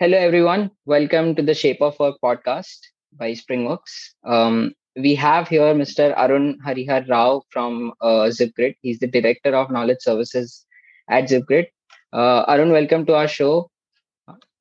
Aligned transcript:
Hello, 0.00 0.16
everyone. 0.16 0.70
Welcome 0.86 1.34
to 1.34 1.42
the 1.42 1.54
Shape 1.54 1.82
of 1.82 1.98
Work 1.98 2.18
podcast 2.22 2.78
by 3.14 3.32
Springworks. 3.32 4.10
Um, 4.24 4.72
we 4.94 5.16
have 5.16 5.48
here 5.48 5.74
Mr. 5.74 6.16
Arun 6.16 6.60
Harihar 6.64 7.08
Rao 7.08 7.42
from 7.50 7.92
uh, 8.00 8.30
ZipGrid. 8.30 8.76
He's 8.80 9.00
the 9.00 9.08
Director 9.08 9.56
of 9.56 9.72
Knowledge 9.72 10.02
Services 10.02 10.64
at 11.10 11.24
ZipGrid. 11.24 11.66
Uh, 12.12 12.44
Arun, 12.46 12.70
welcome 12.70 13.06
to 13.06 13.16
our 13.16 13.26
show. 13.26 13.72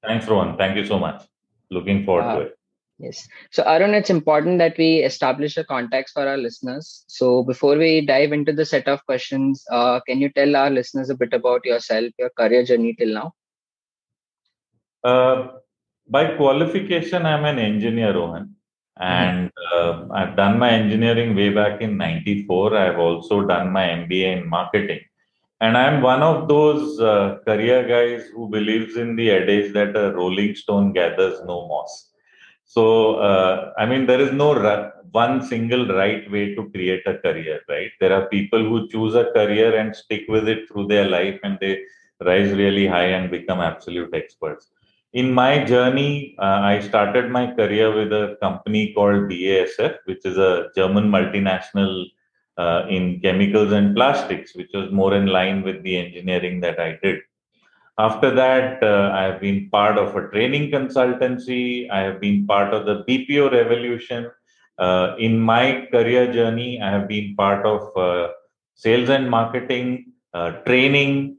Thanks, 0.03 0.27
Rohan. 0.27 0.57
Thank 0.57 0.75
you 0.75 0.83
so 0.87 0.97
much. 0.97 1.23
Looking 1.69 2.03
forward 2.03 2.23
uh, 2.23 2.35
to 2.37 2.41
it. 2.41 2.57
Yes. 2.97 3.27
So, 3.51 3.61
Arun, 3.61 3.93
it's 3.93 4.09
important 4.09 4.57
that 4.57 4.75
we 4.79 5.03
establish 5.03 5.55
a 5.57 5.63
context 5.63 6.15
for 6.15 6.27
our 6.27 6.37
listeners. 6.37 7.05
So, 7.05 7.43
before 7.43 7.77
we 7.77 8.03
dive 8.03 8.31
into 8.31 8.53
the 8.53 8.65
set 8.65 8.87
of 8.87 9.05
questions, 9.05 9.63
uh, 9.69 9.99
can 9.99 10.19
you 10.19 10.29
tell 10.29 10.55
our 10.55 10.71
listeners 10.71 11.11
a 11.11 11.15
bit 11.15 11.31
about 11.31 11.63
yourself, 11.63 12.11
your 12.17 12.31
career 12.31 12.65
journey 12.65 12.95
till 12.97 13.13
now? 13.13 13.33
Uh, 15.03 15.47
by 16.09 16.35
qualification, 16.35 17.25
I'm 17.25 17.45
an 17.45 17.59
engineer, 17.59 18.13
Rohan, 18.13 18.55
and 18.99 19.51
uh, 19.73 20.05
I've 20.11 20.35
done 20.35 20.57
my 20.59 20.69
engineering 20.71 21.35
way 21.35 21.49
back 21.49 21.81
in 21.81 21.97
'94. 21.97 22.75
I've 22.77 22.99
also 22.99 23.45
done 23.45 23.71
my 23.71 23.85
MBA 23.87 24.31
in 24.37 24.47
marketing, 24.49 25.01
and 25.61 25.77
I'm 25.77 26.01
one 26.01 26.23
of 26.23 26.47
those 26.47 26.99
uh, 26.99 27.39
career 27.45 27.87
guys 27.87 28.27
who 28.29 28.49
believes 28.49 28.97
in 28.97 29.15
the 29.15 29.31
adage 29.31 29.73
that 29.73 29.95
a 29.95 30.13
rolling 30.13 30.55
stone 30.55 30.93
gathers 30.93 31.39
no 31.45 31.67
moss. 31.67 32.11
So, 32.65 33.15
uh, 33.15 33.73
I 33.77 33.85
mean, 33.85 34.05
there 34.07 34.19
is 34.21 34.31
no 34.33 34.53
ra- 34.55 34.91
one 35.11 35.41
single 35.41 35.87
right 35.87 36.29
way 36.31 36.55
to 36.55 36.69
create 36.71 37.03
a 37.07 37.17
career, 37.19 37.61
right? 37.69 37.91
There 37.99 38.13
are 38.13 38.27
people 38.27 38.63
who 38.63 38.87
choose 38.89 39.15
a 39.15 39.31
career 39.31 39.77
and 39.77 39.95
stick 39.95 40.25
with 40.27 40.47
it 40.49 40.67
through 40.69 40.87
their 40.87 41.07
life, 41.09 41.39
and 41.43 41.57
they 41.61 41.81
rise 42.21 42.51
really 42.53 42.87
high 42.87 43.09
and 43.19 43.31
become 43.31 43.61
absolute 43.61 44.13
experts 44.13 44.71
in 45.19 45.33
my 45.33 45.63
journey, 45.63 46.35
uh, 46.37 46.59
I 46.71 46.79
started 46.79 47.31
my 47.31 47.45
career 47.59 47.87
with 47.91 48.11
a 48.13 48.37
company 48.39 48.93
called 48.93 49.21
BASF, 49.29 49.93
which 50.05 50.23
is 50.23 50.37
a 50.37 50.69
German 50.75 51.05
multinational 51.09 52.05
uh, 52.57 52.83
in 52.87 53.19
chemicals 53.21 53.71
and 53.71 53.95
plastics, 53.95 54.55
which 54.55 54.69
was 54.75 54.91
more 54.91 55.15
in 55.15 55.25
line 55.25 55.63
with 55.63 55.81
the 55.81 55.97
engineering 55.97 56.59
that 56.61 56.79
I 56.79 56.99
did. 57.01 57.17
After 57.97 58.29
that, 58.35 58.83
uh, 58.83 59.09
I 59.11 59.23
have 59.23 59.41
been 59.41 59.69
part 59.71 59.97
of 59.97 60.15
a 60.15 60.27
training 60.29 60.69
consultancy. 60.69 61.89
I 61.89 62.01
have 62.01 62.21
been 62.21 62.45
part 62.45 62.71
of 62.71 62.85
the 62.85 63.03
BPO 63.07 63.51
revolution. 63.51 64.29
Uh, 64.77 65.15
in 65.17 65.39
my 65.39 65.87
career 65.91 66.31
journey, 66.31 66.79
I 66.79 66.91
have 66.91 67.07
been 67.07 67.35
part 67.35 67.65
of 67.65 67.97
uh, 67.97 68.33
sales 68.75 69.09
and 69.09 69.27
marketing, 69.31 70.13
uh, 70.35 70.51
training, 70.67 71.37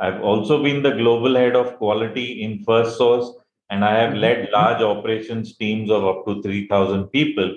I've 0.00 0.22
also 0.22 0.62
been 0.62 0.82
the 0.82 0.92
global 0.92 1.34
head 1.34 1.54
of 1.54 1.76
quality 1.76 2.42
in 2.42 2.64
Firstsource, 2.64 3.34
and 3.68 3.84
I 3.84 4.00
have 4.00 4.14
led 4.14 4.38
mm-hmm. 4.38 4.52
large 4.54 4.82
operations 4.82 5.56
teams 5.56 5.90
of 5.90 6.04
up 6.04 6.24
to 6.26 6.42
3,000 6.42 7.08
people. 7.08 7.56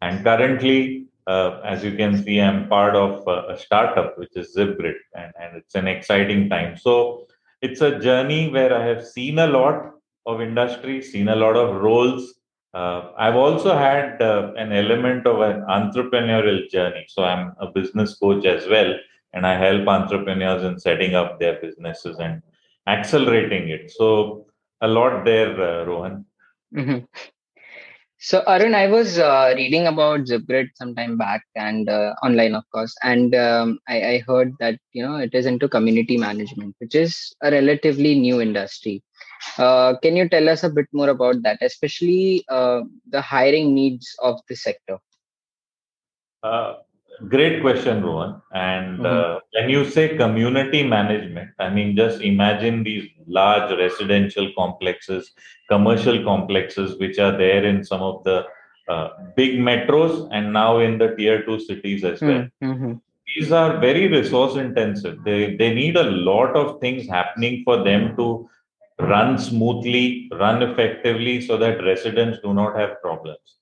And 0.00 0.24
currently, 0.24 1.06
uh, 1.26 1.60
as 1.64 1.84
you 1.84 1.94
can 1.94 2.24
see, 2.24 2.40
I'm 2.40 2.68
part 2.68 2.96
of 2.96 3.28
a 3.28 3.58
startup 3.58 4.18
which 4.18 4.34
is 4.36 4.56
ZipGrid, 4.56 4.94
and, 5.14 5.32
and 5.40 5.56
it's 5.56 5.74
an 5.74 5.86
exciting 5.86 6.48
time. 6.48 6.76
So 6.76 7.26
it's 7.60 7.82
a 7.82 7.98
journey 7.98 8.48
where 8.48 8.74
I 8.74 8.84
have 8.86 9.06
seen 9.06 9.38
a 9.38 9.46
lot 9.46 9.92
of 10.26 10.40
industry, 10.40 11.02
seen 11.02 11.28
a 11.28 11.36
lot 11.36 11.56
of 11.56 11.80
roles. 11.82 12.34
Uh, 12.74 13.10
I've 13.18 13.36
also 13.36 13.76
had 13.76 14.20
uh, 14.22 14.52
an 14.56 14.72
element 14.72 15.26
of 15.26 15.40
an 15.42 15.60
entrepreneurial 15.68 16.68
journey. 16.70 17.04
So 17.08 17.22
I'm 17.22 17.52
a 17.60 17.66
business 17.70 18.14
coach 18.14 18.46
as 18.46 18.66
well 18.66 18.94
and 19.32 19.46
I 19.46 19.58
help 19.58 19.86
entrepreneurs 19.88 20.62
in 20.62 20.78
setting 20.78 21.14
up 21.14 21.40
their 21.40 21.60
businesses 21.60 22.18
and 22.18 22.42
accelerating 22.86 23.68
it. 23.68 23.90
So 23.90 24.46
a 24.80 24.88
lot 24.88 25.24
there, 25.24 25.52
uh, 25.60 25.84
Rohan. 25.84 26.24
Mm-hmm. 26.74 27.04
So 28.18 28.44
Arun, 28.46 28.74
I 28.76 28.86
was 28.86 29.18
uh, 29.18 29.52
reading 29.56 29.88
about 29.88 30.20
ZipGrid 30.20 30.68
some 30.76 30.94
time 30.94 31.18
back 31.18 31.42
and 31.56 31.88
uh, 31.88 32.14
online, 32.22 32.54
of 32.54 32.62
course, 32.70 32.94
and 33.02 33.34
um, 33.34 33.80
I, 33.88 34.02
I, 34.10 34.18
heard 34.28 34.52
that 34.60 34.78
you 34.92 35.04
know 35.04 35.16
it 35.16 35.34
is 35.34 35.44
into 35.44 35.68
community 35.68 36.16
management, 36.16 36.76
which 36.78 36.94
is 36.94 37.34
a 37.42 37.50
relatively 37.50 38.16
new 38.16 38.40
industry. 38.40 39.02
Uh, 39.58 39.96
can 40.02 40.14
you 40.14 40.28
tell 40.28 40.48
us 40.48 40.62
a 40.62 40.70
bit 40.70 40.86
more 40.92 41.08
about 41.08 41.42
that, 41.42 41.58
especially 41.62 42.44
uh, 42.48 42.82
the 43.08 43.20
hiring 43.20 43.74
needs 43.74 44.14
of 44.22 44.38
the 44.48 44.54
sector? 44.54 44.98
Uh, 47.20 47.24
Great 47.26 47.60
question, 47.60 48.02
Rohan. 48.02 48.40
And 48.52 48.98
mm-hmm. 48.98 49.06
uh, 49.06 49.38
when 49.52 49.68
you 49.70 49.88
say 49.88 50.16
community 50.16 50.82
management, 50.82 51.50
I 51.58 51.70
mean, 51.70 51.96
just 51.96 52.20
imagine 52.20 52.82
these 52.82 53.08
large 53.26 53.76
residential 53.78 54.50
complexes, 54.56 55.32
commercial 55.68 56.22
complexes, 56.24 56.98
which 56.98 57.18
are 57.18 57.36
there 57.36 57.64
in 57.64 57.84
some 57.84 58.02
of 58.02 58.24
the 58.24 58.44
uh, 58.88 59.08
big 59.36 59.58
metros 59.58 60.28
and 60.32 60.52
now 60.52 60.78
in 60.78 60.98
the 60.98 61.14
tier 61.16 61.44
two 61.44 61.60
cities 61.60 62.04
as 62.04 62.20
well. 62.20 62.48
Mm-hmm. 62.62 62.94
These 63.34 63.52
are 63.52 63.78
very 63.78 64.08
resource 64.08 64.56
intensive. 64.56 65.22
They, 65.24 65.56
they 65.56 65.72
need 65.72 65.96
a 65.96 66.02
lot 66.02 66.56
of 66.56 66.80
things 66.80 67.08
happening 67.08 67.62
for 67.64 67.82
them 67.82 68.16
to 68.16 68.48
run 68.98 69.38
smoothly, 69.38 70.28
run 70.32 70.62
effectively, 70.62 71.40
so 71.40 71.56
that 71.56 71.82
residents 71.82 72.38
do 72.42 72.52
not 72.52 72.76
have 72.76 73.00
problems. 73.00 73.56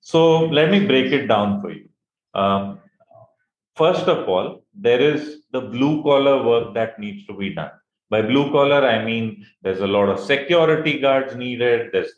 So 0.00 0.44
let 0.46 0.70
me 0.70 0.86
break 0.86 1.12
it 1.12 1.26
down 1.26 1.60
for 1.60 1.70
you. 1.70 1.88
Um, 2.34 2.78
First 3.78 4.06
of 4.08 4.28
all, 4.28 4.64
there 4.74 5.00
is 5.00 5.42
the 5.52 5.60
blue 5.60 6.02
collar 6.02 6.36
work 6.44 6.74
that 6.74 6.98
needs 6.98 7.24
to 7.26 7.32
be 7.32 7.54
done. 7.54 7.70
By 8.10 8.22
blue 8.22 8.50
collar, 8.50 8.86
I 8.86 9.04
mean 9.04 9.46
there's 9.62 9.80
a 9.80 9.86
lot 9.86 10.08
of 10.08 10.18
security 10.18 10.98
guards 10.98 11.36
needed, 11.36 11.90
there's 11.92 12.12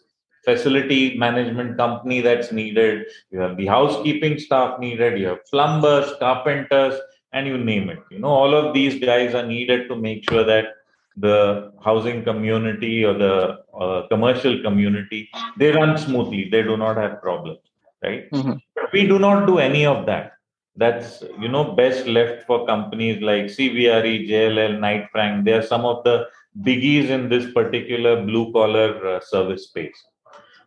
facility 0.44 1.19
management 1.19 1.76
company 1.76 2.22
that's 2.22 2.50
needed, 2.50 3.06
you 3.31 3.41
have 3.41 3.59
the 3.59 3.66
housekeeping 3.66 4.38
staff 4.38 4.81
needed, 4.81 5.19
you 5.19 5.26
have 5.26 5.44
plumbers, 5.50 6.12
carpenters, 6.19 6.98
and 7.32 7.47
you 7.47 7.59
name 7.59 7.91
it. 7.91 7.98
You 8.10 8.21
know, 8.21 8.28
all 8.28 8.54
of 8.54 8.72
these 8.72 8.98
guys 8.98 9.34
are 9.34 9.47
needed 9.47 9.88
to 9.88 9.97
make 9.97 10.28
sure 10.31 10.44
that 10.44 10.69
the 11.16 11.72
housing 11.84 12.25
community 12.25 13.04
or 13.04 13.12
the 13.12 13.59
uh, 13.78 14.06
commercial 14.09 14.62
community 14.62 15.28
they 15.59 15.71
run 15.72 15.98
smoothly 15.98 16.48
they 16.50 16.62
do 16.62 16.77
not 16.77 16.97
have 16.97 17.21
problems 17.21 17.59
right 18.03 18.31
mm-hmm. 18.31 18.53
but 18.75 18.92
we 18.92 19.06
do 19.06 19.19
not 19.19 19.47
do 19.47 19.59
any 19.59 19.84
of 19.84 20.06
that 20.06 20.32
that's 20.76 21.22
you 21.38 21.48
know 21.48 21.72
best 21.72 22.06
left 22.06 22.47
for 22.47 22.66
companies 22.66 23.20
like 23.22 23.44
CBRE, 23.44 24.28
JLL, 24.28 24.78
Knight 24.78 25.08
Frank. 25.12 25.44
They 25.44 25.53
are 25.53 25.62
some 25.62 25.84
of 25.84 26.04
the 26.04 26.26
biggies 26.62 27.08
in 27.08 27.28
this 27.28 27.53
particular 27.53 28.25
blue 28.25 28.53
collar 28.53 29.06
uh, 29.06 29.20
service 29.20 29.64
space. 29.64 29.98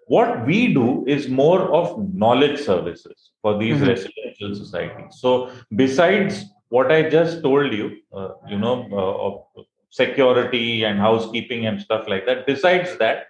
What 0.08 0.46
we 0.46 0.74
do 0.74 1.06
is 1.08 1.30
more 1.30 1.62
of 1.74 2.14
knowledge 2.14 2.60
services 2.60 3.32
for 3.42 3.58
these 3.58 3.78
mm-hmm. 3.78 3.88
residential 3.88 4.56
societies. 4.56 5.16
So 5.20 5.50
besides 5.76 6.46
what 6.70 6.92
I 6.92 7.10
just 7.10 7.42
told 7.42 7.72
you, 7.72 7.98
uh, 8.12 8.30
you 8.50 8.58
know, 8.58 8.88
uh, 8.92 9.28
of 9.28 9.66
security 9.94 10.84
and 10.86 10.98
housekeeping 11.00 11.68
and 11.68 11.80
stuff 11.80 12.08
like 12.08 12.26
that. 12.26 12.48
Besides 12.48 12.98
that, 12.98 13.28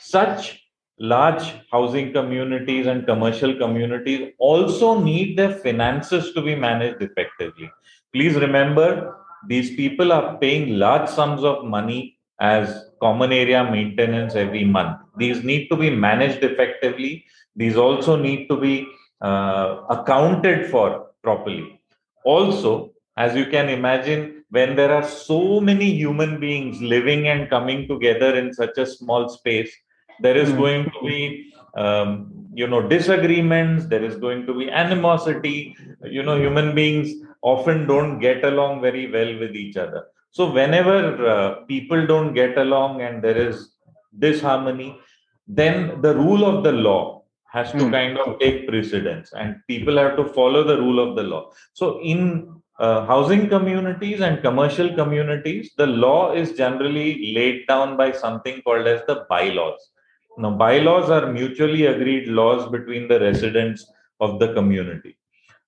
such 0.00 0.65
large 0.98 1.54
housing 1.70 2.12
communities 2.12 2.86
and 2.86 3.06
commercial 3.06 3.54
communities 3.54 4.32
also 4.38 4.98
need 5.00 5.38
their 5.38 5.52
finances 5.52 6.32
to 6.32 6.42
be 6.42 6.54
managed 6.54 7.02
effectively. 7.02 7.70
Please 8.12 8.34
remember, 8.34 9.16
these 9.46 9.76
people 9.76 10.12
are 10.12 10.38
paying 10.38 10.78
large 10.78 11.08
sums 11.08 11.44
of 11.44 11.64
money 11.64 12.18
as 12.40 12.90
common 13.00 13.32
area 13.32 13.62
maintenance 13.70 14.34
every 14.34 14.64
month. 14.64 14.98
These 15.16 15.44
need 15.44 15.68
to 15.68 15.76
be 15.76 15.90
managed 15.90 16.42
effectively. 16.42 17.24
These 17.54 17.76
also 17.76 18.16
need 18.16 18.48
to 18.48 18.56
be 18.56 18.86
uh, 19.20 19.82
accounted 19.90 20.70
for 20.70 21.08
properly. 21.22 21.80
Also, 22.24 22.92
as 23.16 23.34
you 23.34 23.46
can 23.46 23.68
imagine, 23.68 24.44
when 24.50 24.76
there 24.76 24.92
are 24.92 25.06
so 25.06 25.60
many 25.60 25.90
human 25.92 26.38
beings 26.38 26.80
living 26.80 27.28
and 27.28 27.50
coming 27.50 27.88
together 27.88 28.36
in 28.36 28.52
such 28.52 28.76
a 28.78 28.86
small 28.86 29.28
space, 29.28 29.74
there 30.20 30.36
is 30.36 30.50
mm. 30.50 30.58
going 30.58 30.84
to 30.84 31.00
be 31.04 31.52
um, 31.76 32.32
you 32.54 32.66
know 32.66 32.80
disagreements 32.80 33.86
there 33.86 34.04
is 34.04 34.16
going 34.16 34.46
to 34.46 34.54
be 34.58 34.70
animosity 34.70 35.76
you 36.02 36.22
know 36.22 36.36
human 36.38 36.74
beings 36.74 37.08
often 37.42 37.86
don't 37.86 38.18
get 38.18 38.44
along 38.44 38.80
very 38.80 39.10
well 39.10 39.38
with 39.38 39.54
each 39.54 39.76
other 39.76 40.04
So 40.36 40.52
whenever 40.52 41.26
uh, 41.26 41.50
people 41.64 42.06
don't 42.06 42.34
get 42.34 42.58
along 42.58 43.00
and 43.00 43.24
there 43.24 43.38
is 43.38 43.70
disharmony, 44.18 44.98
then 45.48 46.02
the 46.02 46.14
rule 46.14 46.44
of 46.44 46.62
the 46.62 46.72
law 46.72 47.22
has 47.52 47.72
to 47.72 47.78
mm. 47.78 47.90
kind 47.90 48.18
of 48.18 48.38
take 48.38 48.68
precedence 48.68 49.32
and 49.32 49.56
people 49.66 49.96
have 49.96 50.14
to 50.18 50.24
follow 50.34 50.62
the 50.62 50.76
rule 50.76 51.00
of 51.00 51.16
the 51.16 51.22
law. 51.22 51.52
So 51.72 52.00
in 52.02 52.54
uh, 52.78 53.06
housing 53.06 53.48
communities 53.48 54.20
and 54.20 54.42
commercial 54.42 54.94
communities, 54.94 55.70
the 55.78 55.86
law 55.86 56.34
is 56.34 56.52
generally 56.52 57.32
laid 57.34 57.66
down 57.66 57.96
by 57.96 58.12
something 58.12 58.60
called 58.60 58.86
as 58.86 59.00
the 59.06 59.24
bylaws. 59.30 59.80
Now, 60.38 60.50
bylaws 60.50 61.10
are 61.10 61.32
mutually 61.32 61.86
agreed 61.86 62.28
laws 62.28 62.70
between 62.70 63.08
the 63.08 63.20
residents 63.20 63.86
of 64.20 64.38
the 64.38 64.52
community. 64.52 65.16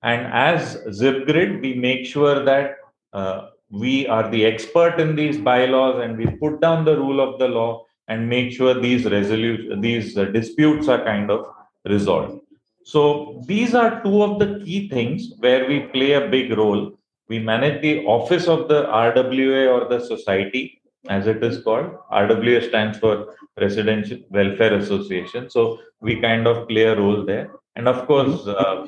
And 0.02 0.26
as 0.32 0.76
ZipGrid, 0.86 1.60
we 1.60 1.74
make 1.74 2.06
sure 2.06 2.44
that 2.44 2.76
uh, 3.12 3.48
we 3.70 4.06
are 4.06 4.30
the 4.30 4.44
expert 4.44 5.00
in 5.00 5.16
these 5.16 5.38
bylaws 5.38 6.02
and 6.02 6.16
we 6.16 6.26
put 6.26 6.60
down 6.60 6.84
the 6.84 6.96
rule 6.96 7.20
of 7.20 7.38
the 7.38 7.48
law 7.48 7.84
and 8.08 8.28
make 8.28 8.52
sure 8.52 8.74
these 8.74 9.04
resolu- 9.04 9.80
these 9.80 10.16
uh, 10.16 10.24
disputes 10.26 10.88
are 10.88 11.04
kind 11.04 11.30
of 11.30 11.46
resolved. 11.84 12.40
So 12.84 13.42
these 13.46 13.74
are 13.74 14.02
two 14.02 14.22
of 14.22 14.38
the 14.38 14.62
key 14.64 14.88
things 14.88 15.32
where 15.40 15.68
we 15.68 15.80
play 15.80 16.12
a 16.12 16.28
big 16.28 16.56
role. 16.56 16.98
We 17.28 17.38
manage 17.38 17.82
the 17.82 18.04
office 18.06 18.48
of 18.48 18.68
the 18.68 18.84
RWA 18.84 19.70
or 19.70 19.88
the 19.88 20.04
society, 20.04 20.77
as 21.08 21.26
it 21.26 21.42
is 21.42 21.62
called. 21.62 21.90
RWA 22.12 22.68
stands 22.68 22.98
for 22.98 23.34
Residential 23.58 24.18
Welfare 24.30 24.74
Association. 24.74 25.50
So 25.50 25.80
we 26.00 26.20
kind 26.20 26.46
of 26.46 26.68
play 26.68 26.84
a 26.84 26.96
role 26.96 27.24
there. 27.24 27.50
And 27.76 27.88
of 27.88 28.06
course, 28.06 28.46
uh, 28.46 28.86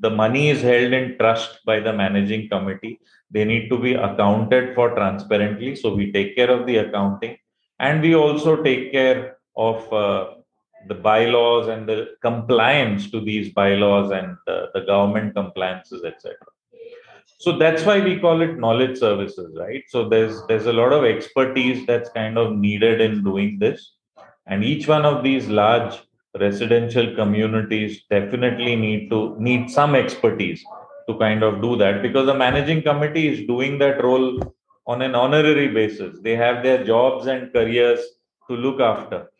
the 0.00 0.10
money 0.10 0.50
is 0.50 0.62
held 0.62 0.92
in 0.92 1.16
trust 1.18 1.60
by 1.64 1.80
the 1.80 1.92
managing 1.92 2.48
committee. 2.48 3.00
They 3.30 3.44
need 3.44 3.68
to 3.68 3.78
be 3.78 3.94
accounted 3.94 4.74
for 4.74 4.94
transparently. 4.94 5.76
So 5.76 5.94
we 5.94 6.12
take 6.12 6.36
care 6.36 6.50
of 6.50 6.66
the 6.66 6.78
accounting. 6.78 7.36
And 7.78 8.00
we 8.00 8.14
also 8.14 8.62
take 8.62 8.92
care 8.92 9.36
of 9.56 9.92
uh, 9.92 10.34
the 10.88 10.94
bylaws 10.94 11.68
and 11.68 11.88
the 11.88 12.14
compliance 12.22 13.10
to 13.10 13.20
these 13.20 13.52
bylaws 13.52 14.10
and 14.10 14.36
uh, 14.46 14.66
the 14.74 14.80
government 14.80 15.34
compliances 15.34 16.02
etc 16.04 16.34
so 17.42 17.58
that's 17.58 17.82
why 17.84 17.98
we 17.98 18.20
call 18.20 18.40
it 18.40 18.58
knowledge 18.58 18.98
services 18.98 19.52
right? 19.58 19.82
So 19.88 20.08
there's 20.08 20.34
there's 20.46 20.66
a 20.66 20.72
lot 20.72 20.92
of 20.92 21.04
expertise 21.04 21.84
that's 21.86 22.10
kind 22.10 22.38
of 22.38 22.54
needed 22.54 23.00
in 23.00 23.24
doing 23.24 23.58
this. 23.58 23.94
And 24.46 24.62
each 24.64 24.86
one 24.86 25.04
of 25.04 25.24
these 25.24 25.48
large 25.48 25.94
residential 26.38 27.14
communities 27.16 28.04
definitely 28.08 28.76
need 28.76 29.10
to 29.10 29.34
need 29.40 29.70
some 29.70 29.96
expertise 29.96 30.62
to 31.08 31.18
kind 31.18 31.42
of 31.42 31.60
do 31.60 31.74
that. 31.78 32.00
Because 32.00 32.26
the 32.26 32.34
managing 32.34 32.82
committee 32.82 33.26
is 33.26 33.46
doing 33.48 33.78
that 33.80 34.04
role 34.04 34.40
on 34.86 35.02
an 35.02 35.16
honorary 35.16 35.66
basis. 35.66 36.18
They 36.22 36.36
have 36.36 36.62
their 36.62 36.84
jobs 36.84 37.26
and 37.26 37.52
careers 37.52 38.00
to 38.48 38.56
look 38.56 38.80
after. 38.80 39.32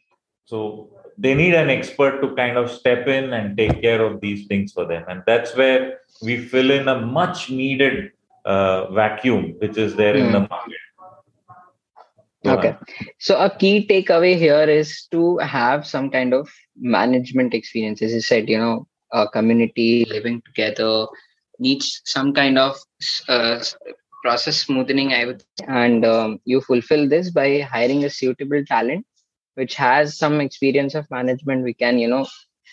So 0.45 0.92
they 1.19 1.35
need 1.35 1.55
an 1.55 1.71
expert 1.71 2.21
to 2.21 2.35
kind 2.35 2.57
of 2.57 2.71
step 2.71 3.07
in 3.07 3.33
and 3.33 3.57
take 3.57 3.81
care 3.83 4.03
of 4.05 4.21
these 4.21 4.47
things 4.47 4.73
for 4.73 4.85
them. 4.85 5.05
And 5.09 5.23
that's 5.27 5.57
where 5.57 5.99
we 6.23 6.39
fill 6.39 6.71
in 6.71 6.89
a 6.89 7.01
much 7.01 7.51
needed 7.51 8.13
uh, 8.45 8.91
vacuum 8.91 9.55
which 9.59 9.77
is 9.77 9.95
there 9.95 10.15
mm. 10.15 10.27
in 10.27 10.33
the 10.33 10.41
hmm. 10.41 10.47
market. 10.51 10.77
Okay. 12.45 12.77
So 13.21 13.39
a 13.39 13.49
key 13.49 13.87
takeaway 13.87 14.37
here 14.37 14.65
is 14.65 15.07
to 15.13 15.39
have 15.39 15.87
some 15.87 16.11
kind 16.11 16.35
of 16.35 16.51
management 16.77 17.55
experience 17.55 18.03
as 18.03 18.13
you 18.13 18.21
said 18.21 18.49
you 18.49 18.59
know 18.59 18.87
a 19.13 19.29
community 19.29 20.05
living 20.09 20.43
together 20.43 21.07
needs 21.59 22.01
some 22.05 22.33
kind 22.33 22.59
of 22.59 22.77
uh, 23.29 23.63
process 24.23 24.59
smoothing 24.59 25.13
i 25.13 25.25
would 25.25 25.45
and 25.69 26.05
um, 26.05 26.41
you 26.45 26.61
fulfill 26.61 27.09
this 27.09 27.31
by 27.31 27.61
hiring 27.61 28.05
a 28.05 28.11
suitable 28.11 28.65
talent 28.65 29.05
which 29.55 29.75
has 29.75 30.17
some 30.17 30.41
experience 30.41 30.95
of 30.95 31.11
management 31.11 31.65
we 31.65 31.75
can 31.75 31.99
you 31.99 32.09
know 32.09 32.27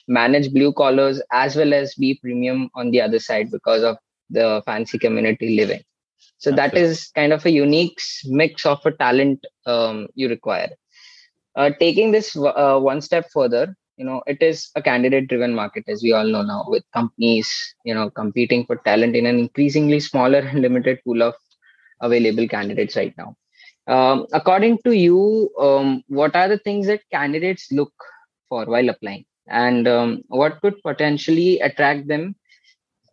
manage 0.07 0.51
blue 0.51 0.73
collars 0.73 1.21
as 1.31 1.55
well 1.55 1.73
as 1.73 1.93
be 1.95 2.15
premium 2.15 2.69
on 2.75 2.91
the 2.91 3.01
other 3.01 3.19
side 3.19 3.51
because 3.51 3.83
of 3.83 3.97
the 4.29 4.61
fancy 4.65 4.97
community 4.97 5.55
living. 5.55 5.81
So 6.37 6.51
Absolutely. 6.51 6.79
that 6.79 6.89
is 6.89 7.11
kind 7.15 7.33
of 7.33 7.45
a 7.45 7.51
unique 7.51 7.99
mix 8.25 8.65
of 8.65 8.85
a 8.85 8.91
talent 8.91 9.45
um, 9.65 10.07
you 10.15 10.29
require. 10.29 10.69
Uh, 11.55 11.71
taking 11.79 12.11
this 12.11 12.35
uh, 12.37 12.79
one 12.79 13.01
step 13.01 13.27
further 13.33 13.75
you 13.97 14.05
know 14.05 14.21
it 14.27 14.41
is 14.41 14.69
a 14.75 14.81
candidate 14.81 15.27
driven 15.27 15.53
market 15.53 15.83
as 15.87 16.01
we 16.01 16.13
all 16.13 16.25
know 16.33 16.41
now 16.41 16.63
with 16.67 16.83
companies 16.93 17.49
you 17.83 17.93
know 17.93 18.09
competing 18.09 18.65
for 18.65 18.77
talent 18.77 19.15
in 19.15 19.25
an 19.25 19.37
increasingly 19.37 19.99
smaller 19.99 20.39
and 20.39 20.61
limited 20.61 20.99
pool 21.03 21.21
of 21.21 21.33
available 22.01 22.47
candidates 22.47 22.95
right 22.95 23.13
now 23.17 23.35
um, 23.89 24.27
according 24.33 24.77
to 24.83 24.91
you, 24.91 25.49
um, 25.59 26.03
what 26.07 26.35
are 26.35 26.47
the 26.47 26.59
things 26.59 26.85
that 26.87 27.01
candidates 27.11 27.71
look 27.71 27.91
for 28.47 28.65
while 28.65 28.89
applying, 28.89 29.25
and 29.47 29.87
um, 29.87 30.21
what 30.27 30.61
could 30.61 30.81
potentially 30.83 31.59
attract 31.59 32.07
them 32.07 32.35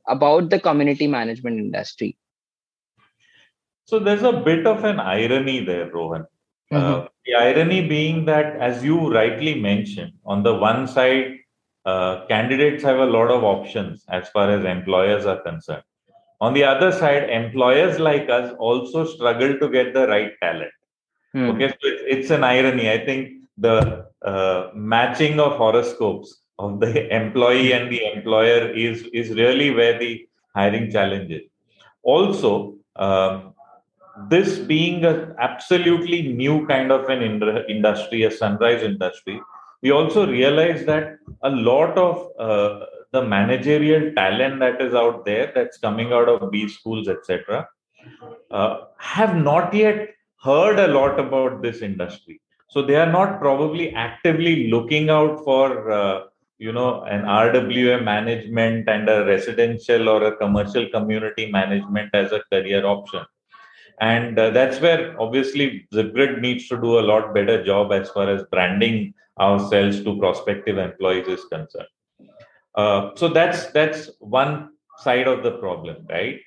about 0.06 0.50
the 0.50 0.60
community 0.60 1.06
management 1.06 1.58
industry? 1.58 2.16
So 3.86 3.98
there's 3.98 4.22
a 4.22 4.32
bit 4.32 4.66
of 4.66 4.84
an 4.84 5.00
irony 5.00 5.64
there, 5.64 5.90
Rohan. 5.90 6.26
Uh, 6.70 6.76
mm-hmm. 6.76 7.04
Uh, 7.04 7.08
the 7.24 7.34
irony 7.34 7.88
being 7.88 8.24
that, 8.26 8.56
as 8.56 8.84
you 8.84 9.12
rightly 9.12 9.58
mentioned, 9.60 10.12
on 10.26 10.42
the 10.42 10.54
one 10.54 10.86
side, 10.86 11.38
uh, 11.86 12.26
candidates 12.26 12.82
have 12.82 12.98
a 12.98 13.06
lot 13.06 13.30
of 13.30 13.44
options 13.44 14.04
as 14.08 14.28
far 14.28 14.50
as 14.50 14.64
employers 14.64 15.24
are 15.24 15.40
concerned. 15.40 15.84
On 16.40 16.52
the 16.52 16.64
other 16.64 16.92
side, 16.92 17.30
employers 17.30 17.98
like 17.98 18.28
us 18.28 18.54
also 18.58 19.04
struggle 19.04 19.58
to 19.58 19.68
get 19.70 19.94
the 19.94 20.06
right 20.06 20.32
talent. 20.42 20.72
Hmm. 21.32 21.50
Okay, 21.50 21.68
so 21.68 21.76
it's, 21.82 22.02
it's, 22.06 22.30
an 22.30 22.44
irony. 22.44 22.90
I 22.90 23.04
think 23.04 23.42
the 23.56 24.06
uh, 24.22 24.70
matching 24.74 25.40
of 25.40 25.56
horoscopes 25.56 26.42
of 26.58 26.80
the 26.80 27.14
employee 27.20 27.72
and 27.72 27.90
the 27.90 28.04
employer 28.12 28.70
is 28.70 29.04
is 29.12 29.30
really 29.30 29.70
where 29.70 29.98
the 29.98 30.26
hiring 30.54 30.90
challenge 30.90 31.30
is. 31.30 31.42
Also, 32.02 32.74
um, 32.96 33.54
this 34.28 34.58
being 34.58 35.04
a 35.04 35.34
absolutely 35.38 36.32
new 36.32 36.66
kind 36.66 36.90
of 36.90 37.08
an 37.08 37.22
industry, 37.68 38.22
a 38.24 38.30
sunrise 38.30 38.82
industry, 38.82 39.40
we 39.82 39.90
also 39.90 40.26
realize 40.26 40.84
that 40.86 41.18
a 41.42 41.50
lot 41.50 41.96
of 41.98 42.30
uh, 42.38 42.86
the 43.12 43.22
managerial 43.22 44.12
talent 44.14 44.60
that 44.60 44.80
is 44.80 44.94
out 44.94 45.24
there 45.24 45.52
that's 45.54 45.78
coming 45.78 46.12
out 46.12 46.28
of 46.28 46.50
B 46.50 46.68
schools, 46.68 47.08
etc., 47.08 47.68
uh, 48.50 48.80
have 48.98 49.36
not 49.36 49.74
yet 49.74 50.10
heard 50.42 50.78
a 50.78 50.88
lot 50.88 51.18
about 51.18 51.62
this 51.62 51.82
industry. 51.82 52.40
So 52.68 52.82
they 52.82 52.96
are 52.96 53.10
not 53.10 53.40
probably 53.40 53.94
actively 53.94 54.68
looking 54.68 55.08
out 55.10 55.42
for, 55.44 55.90
uh, 55.90 56.20
you 56.58 56.72
know, 56.72 57.02
an 57.04 57.22
RWA 57.22 58.02
management 58.02 58.88
and 58.88 59.08
a 59.08 59.24
residential 59.24 60.08
or 60.08 60.24
a 60.24 60.36
commercial 60.36 60.88
community 60.90 61.50
management 61.50 62.10
as 62.12 62.32
a 62.32 62.42
career 62.52 62.84
option. 62.84 63.24
And 64.00 64.38
uh, 64.38 64.50
that's 64.50 64.80
where 64.80 65.18
obviously 65.20 65.88
ZipGrid 65.94 66.40
needs 66.40 66.68
to 66.68 66.76
do 66.76 66.98
a 66.98 67.06
lot 67.10 67.32
better 67.32 67.64
job 67.64 67.92
as 67.92 68.10
far 68.10 68.28
as 68.28 68.42
branding 68.50 69.14
ourselves 69.40 70.02
to 70.02 70.18
prospective 70.18 70.78
employees 70.78 71.28
is 71.28 71.44
concerned. 71.44 71.86
Uh, 72.76 73.10
so 73.14 73.28
that's 73.28 73.66
that's 73.72 74.10
one 74.20 74.70
side 74.98 75.26
of 75.26 75.42
the 75.42 75.52
problem, 75.52 76.06
right? 76.08 76.40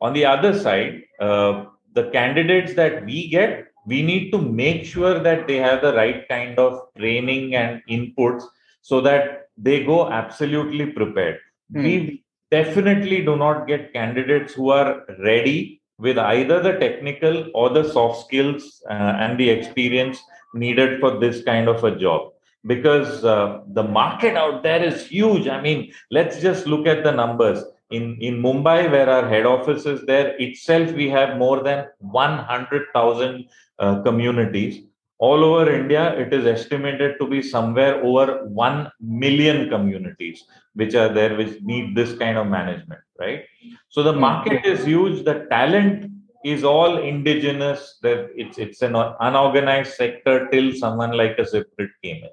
On 0.00 0.12
the 0.12 0.24
other 0.24 0.58
side, 0.58 1.02
uh, 1.20 1.64
the 1.94 2.10
candidates 2.10 2.74
that 2.74 3.04
we 3.04 3.28
get, 3.28 3.68
we 3.86 4.02
need 4.02 4.30
to 4.30 4.38
make 4.38 4.84
sure 4.84 5.18
that 5.20 5.46
they 5.46 5.56
have 5.56 5.82
the 5.82 5.94
right 5.94 6.28
kind 6.28 6.58
of 6.58 6.80
training 6.96 7.54
and 7.54 7.82
inputs 7.88 8.44
so 8.82 9.00
that 9.00 9.48
they 9.56 9.84
go 9.84 10.08
absolutely 10.08 10.86
prepared. 10.86 11.38
Mm. 11.72 11.82
We 11.82 12.24
definitely 12.50 13.24
do 13.24 13.36
not 13.36 13.66
get 13.66 13.92
candidates 13.92 14.54
who 14.54 14.70
are 14.70 15.04
ready 15.18 15.82
with 15.98 16.18
either 16.18 16.62
the 16.62 16.74
technical 16.74 17.50
or 17.54 17.70
the 17.70 17.84
soft 17.92 18.26
skills 18.26 18.82
uh, 18.88 19.14
and 19.18 19.38
the 19.38 19.50
experience 19.50 20.18
needed 20.54 21.00
for 21.00 21.18
this 21.18 21.42
kind 21.42 21.68
of 21.68 21.82
a 21.84 21.94
job 21.96 22.32
because 22.68 23.24
uh, 23.24 23.60
the 23.78 23.82
market 23.82 24.36
out 24.36 24.62
there 24.62 24.82
is 24.84 25.06
huge. 25.06 25.48
I 25.48 25.60
mean, 25.60 25.92
let's 26.10 26.40
just 26.40 26.66
look 26.66 26.86
at 26.86 27.02
the 27.02 27.10
numbers. 27.10 27.64
In, 27.90 28.18
in 28.20 28.42
Mumbai, 28.42 28.90
where 28.90 29.08
our 29.08 29.26
head 29.26 29.46
office 29.46 29.86
is 29.86 30.02
there, 30.02 30.36
itself 30.38 30.92
we 30.92 31.08
have 31.08 31.38
more 31.38 31.62
than 31.62 31.86
100,000 32.00 33.48
uh, 33.78 34.02
communities. 34.02 34.84
All 35.18 35.42
over 35.42 35.72
India, 35.72 36.14
it 36.16 36.32
is 36.32 36.46
estimated 36.46 37.16
to 37.18 37.26
be 37.26 37.42
somewhere 37.42 38.04
over 38.04 38.44
1 38.46 38.92
million 39.00 39.68
communities 39.70 40.44
which 40.74 40.94
are 40.94 41.08
there, 41.08 41.36
which 41.36 41.60
need 41.62 41.96
this 41.96 42.16
kind 42.18 42.36
of 42.36 42.46
management, 42.46 43.00
right? 43.18 43.44
So 43.88 44.02
the 44.02 44.12
market 44.12 44.64
is 44.64 44.84
huge. 44.84 45.24
The 45.24 45.46
talent 45.50 46.12
is 46.44 46.62
all 46.62 46.98
indigenous. 46.98 47.98
That 48.02 48.28
it's 48.36 48.58
it's 48.58 48.82
an 48.82 48.94
unorganized 48.94 49.94
sector 49.94 50.48
till 50.52 50.72
someone 50.74 51.12
like 51.12 51.36
a 51.38 51.42
ZipGrid 51.42 51.90
came 52.04 52.22
in. 52.22 52.30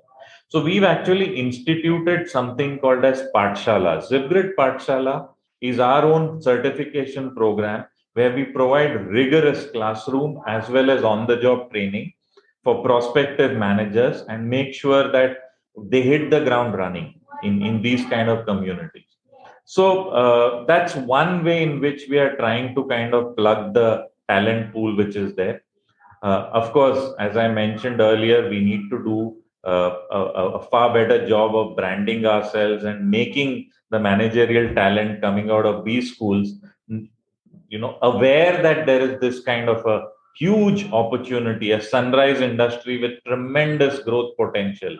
So 0.55 0.61
we've 0.61 0.85
actually 0.85 1.35
instituted 1.37 2.29
something 2.29 2.79
called 2.79 3.03
as 3.03 3.23
Pathshala. 3.35 4.01
ZipGrid 4.09 4.55
Pathshala 4.57 5.27
is 5.59 5.81
our 5.81 6.05
own 6.05 6.41
certification 6.41 7.35
program 7.35 7.83
where 8.13 8.33
we 8.33 8.45
provide 8.45 9.05
rigorous 9.07 9.69
classroom 9.71 10.41
as 10.47 10.69
well 10.69 10.89
as 10.89 11.03
on 11.03 11.27
the 11.27 11.35
job 11.35 11.71
training 11.71 12.13
for 12.63 12.81
prospective 12.81 13.57
managers 13.57 14.21
and 14.29 14.49
make 14.49 14.73
sure 14.73 15.11
that 15.11 15.39
they 15.89 16.01
hit 16.01 16.29
the 16.29 16.39
ground 16.45 16.73
running 16.75 17.15
in, 17.43 17.61
in 17.61 17.81
these 17.81 18.05
kind 18.05 18.29
of 18.29 18.45
communities. 18.45 19.09
So 19.65 20.07
uh, 20.11 20.63
that's 20.67 20.95
one 20.95 21.43
way 21.43 21.63
in 21.63 21.81
which 21.81 22.03
we 22.09 22.17
are 22.17 22.37
trying 22.37 22.75
to 22.75 22.85
kind 22.85 23.13
of 23.13 23.35
plug 23.35 23.73
the 23.73 24.07
talent 24.29 24.71
pool 24.71 24.95
which 24.95 25.17
is 25.17 25.35
there. 25.35 25.63
Uh, 26.23 26.47
of 26.53 26.71
course, 26.71 27.13
as 27.19 27.35
I 27.35 27.49
mentioned 27.49 27.99
earlier, 27.99 28.49
we 28.49 28.61
need 28.61 28.89
to 28.89 29.03
do 29.03 29.35
a, 29.65 30.19
a, 30.59 30.63
far 30.69 30.93
better 30.93 31.27
job 31.27 31.55
of 31.55 31.75
branding 31.75 32.25
ourselves 32.25 32.83
and 32.83 33.09
making 33.09 33.69
the 33.89 33.99
managerial 33.99 34.73
talent 34.75 35.21
coming 35.21 35.49
out 35.49 35.65
of 35.65 35.85
these 35.85 36.13
schools, 36.13 36.53
you 36.87 37.79
know, 37.79 37.97
aware 38.01 38.61
that 38.61 38.85
there 38.85 39.01
is 39.01 39.19
this 39.19 39.39
kind 39.41 39.69
of 39.69 39.85
a 39.85 40.07
huge 40.35 40.91
opportunity, 40.91 41.71
a 41.71 41.81
sunrise 41.81 42.41
industry 42.41 42.99
with 43.01 43.23
tremendous 43.25 43.99
growth 43.99 44.35
potential. 44.37 44.97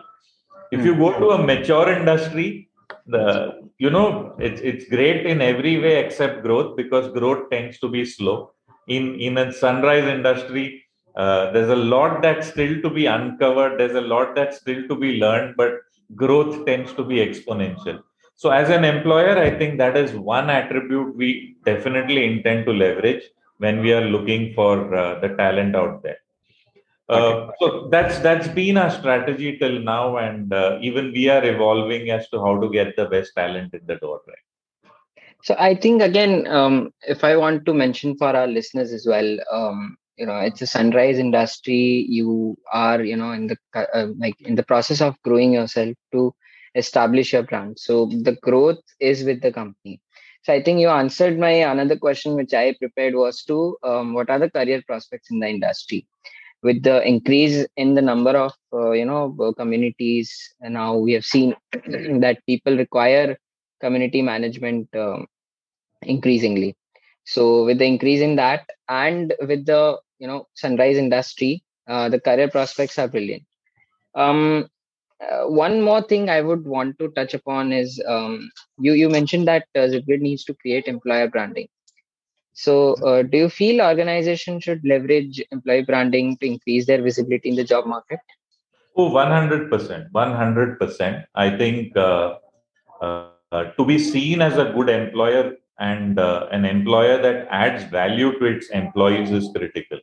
If 0.72 0.84
you 0.84 0.96
go 0.96 1.16
to 1.18 1.30
a 1.30 1.42
mature 1.42 1.92
industry, 1.92 2.68
the 3.06 3.70
you 3.78 3.90
know 3.90 4.34
it's 4.38 4.60
it's 4.60 4.88
great 4.88 5.26
in 5.26 5.40
every 5.40 5.78
way 5.78 6.04
except 6.04 6.42
growth 6.42 6.76
because 6.76 7.12
growth 7.12 7.50
tends 7.50 7.78
to 7.78 7.88
be 7.88 8.04
slow. 8.04 8.52
In 8.88 9.14
in 9.20 9.38
a 9.38 9.52
sunrise 9.52 10.04
industry, 10.04 10.85
uh, 11.16 11.50
there's 11.52 11.70
a 11.70 11.76
lot 11.76 12.20
that's 12.22 12.48
still 12.48 12.80
to 12.82 12.90
be 12.90 13.06
uncovered. 13.06 13.80
There's 13.80 13.94
a 13.94 14.00
lot 14.00 14.34
that's 14.34 14.58
still 14.58 14.86
to 14.88 14.94
be 14.94 15.18
learned, 15.18 15.56
but 15.56 15.80
growth 16.14 16.66
tends 16.66 16.92
to 16.94 17.04
be 17.04 17.16
exponential. 17.16 18.02
So, 18.36 18.50
as 18.50 18.68
an 18.68 18.84
employer, 18.84 19.38
I 19.38 19.56
think 19.58 19.78
that 19.78 19.96
is 19.96 20.12
one 20.12 20.50
attribute 20.50 21.16
we 21.16 21.56
definitely 21.64 22.26
intend 22.26 22.66
to 22.66 22.72
leverage 22.72 23.24
when 23.58 23.80
we 23.80 23.94
are 23.94 24.02
looking 24.02 24.52
for 24.52 24.94
uh, 24.94 25.18
the 25.20 25.28
talent 25.36 25.74
out 25.74 26.02
there. 26.02 26.18
Uh, 27.08 27.50
so 27.60 27.88
that's 27.90 28.18
that's 28.18 28.48
been 28.48 28.76
our 28.76 28.90
strategy 28.90 29.56
till 29.58 29.80
now, 29.80 30.16
and 30.16 30.52
uh, 30.52 30.76
even 30.82 31.12
we 31.12 31.28
are 31.28 31.42
evolving 31.44 32.10
as 32.10 32.28
to 32.28 32.38
how 32.40 32.60
to 32.60 32.68
get 32.68 32.96
the 32.96 33.06
best 33.06 33.32
talent 33.36 33.72
in 33.72 33.80
the 33.86 33.94
door. 33.96 34.20
Right. 34.26 34.92
So 35.42 35.54
I 35.58 35.76
think 35.76 36.02
again, 36.02 36.46
um, 36.48 36.92
if 37.06 37.22
I 37.22 37.36
want 37.36 37.64
to 37.66 37.72
mention 37.72 38.16
for 38.16 38.34
our 38.34 38.48
listeners 38.48 38.92
as 38.92 39.06
well, 39.06 39.38
um, 39.52 39.96
you 40.16 40.26
know, 40.26 40.38
it's 40.38 40.62
a 40.62 40.66
sunrise 40.66 41.18
industry. 41.18 42.06
You 42.08 42.56
are, 42.72 43.02
you 43.02 43.16
know, 43.16 43.32
in 43.32 43.48
the 43.48 43.56
uh, 43.74 44.08
like 44.18 44.40
in 44.40 44.54
the 44.56 44.62
process 44.62 45.00
of 45.00 45.20
growing 45.22 45.52
yourself 45.52 45.94
to 46.12 46.34
establish 46.74 47.32
your 47.32 47.42
brand. 47.42 47.78
So 47.78 48.06
the 48.06 48.36
growth 48.42 48.82
is 49.00 49.24
with 49.24 49.42
the 49.42 49.52
company. 49.52 50.00
So 50.42 50.52
I 50.52 50.62
think 50.62 50.80
you 50.80 50.88
answered 50.88 51.38
my 51.38 51.50
another 51.50 51.96
question, 51.96 52.34
which 52.34 52.54
I 52.54 52.74
prepared 52.78 53.14
was 53.14 53.42
to 53.44 53.76
um, 53.82 54.14
what 54.14 54.30
are 54.30 54.38
the 54.38 54.50
career 54.50 54.82
prospects 54.86 55.30
in 55.30 55.40
the 55.40 55.48
industry 55.48 56.06
with 56.62 56.82
the 56.82 57.06
increase 57.06 57.66
in 57.76 57.94
the 57.94 58.02
number 58.02 58.30
of 58.36 58.52
uh, 58.72 58.90
you 58.92 59.04
know 59.04 59.36
uh, 59.40 59.52
communities 59.52 60.54
and 60.60 60.74
now 60.74 60.96
we 60.96 61.12
have 61.12 61.24
seen 61.24 61.54
that 62.24 62.38
people 62.46 62.76
require 62.76 63.36
community 63.80 64.22
management 64.22 64.88
uh, 64.94 65.18
increasingly 66.02 66.74
so 67.24 67.64
with 67.64 67.78
the 67.78 67.84
increase 67.84 68.20
in 68.20 68.36
that 68.36 68.68
and 68.88 69.34
with 69.48 69.66
the 69.66 69.98
you 70.18 70.26
know 70.26 70.46
sunrise 70.54 70.96
industry 70.96 71.62
uh, 71.88 72.08
the 72.08 72.20
career 72.20 72.48
prospects 72.48 72.98
are 72.98 73.08
brilliant 73.08 73.44
um, 74.14 74.68
uh, 75.20 75.44
one 75.44 75.80
more 75.80 76.02
thing 76.02 76.28
I 76.28 76.40
would 76.40 76.66
want 76.66 76.98
to 76.98 77.08
touch 77.08 77.32
upon 77.34 77.72
is 77.72 78.02
um, 78.06 78.50
you 78.78 78.92
you 78.92 79.08
mentioned 79.08 79.48
that 79.48 79.66
uh, 79.74 79.86
Zipgrid 79.92 80.20
needs 80.20 80.44
to 80.44 80.54
create 80.54 80.86
employer 80.88 81.28
branding. 81.28 81.68
So, 82.52 82.94
uh, 83.04 83.22
do 83.22 83.36
you 83.36 83.48
feel 83.50 83.82
organizations 83.82 84.64
should 84.64 84.82
leverage 84.84 85.42
employee 85.52 85.82
branding 85.82 86.38
to 86.38 86.46
increase 86.46 86.86
their 86.86 87.02
visibility 87.02 87.50
in 87.50 87.54
the 87.54 87.64
job 87.64 87.86
market? 87.86 88.20
Oh, 88.96 89.10
100%. 89.10 90.10
100%. 90.10 91.24
I 91.34 91.56
think 91.56 91.94
uh, 91.96 92.36
uh, 93.02 93.64
to 93.76 93.84
be 93.84 93.98
seen 93.98 94.40
as 94.40 94.56
a 94.56 94.72
good 94.72 94.88
employer 94.88 95.56
and 95.78 96.18
uh, 96.18 96.46
an 96.52 96.64
employer 96.64 97.20
that 97.20 97.46
adds 97.50 97.84
value 97.84 98.38
to 98.38 98.46
its 98.46 98.68
employees 98.70 99.30
is 99.30 99.50
critical. 99.54 99.98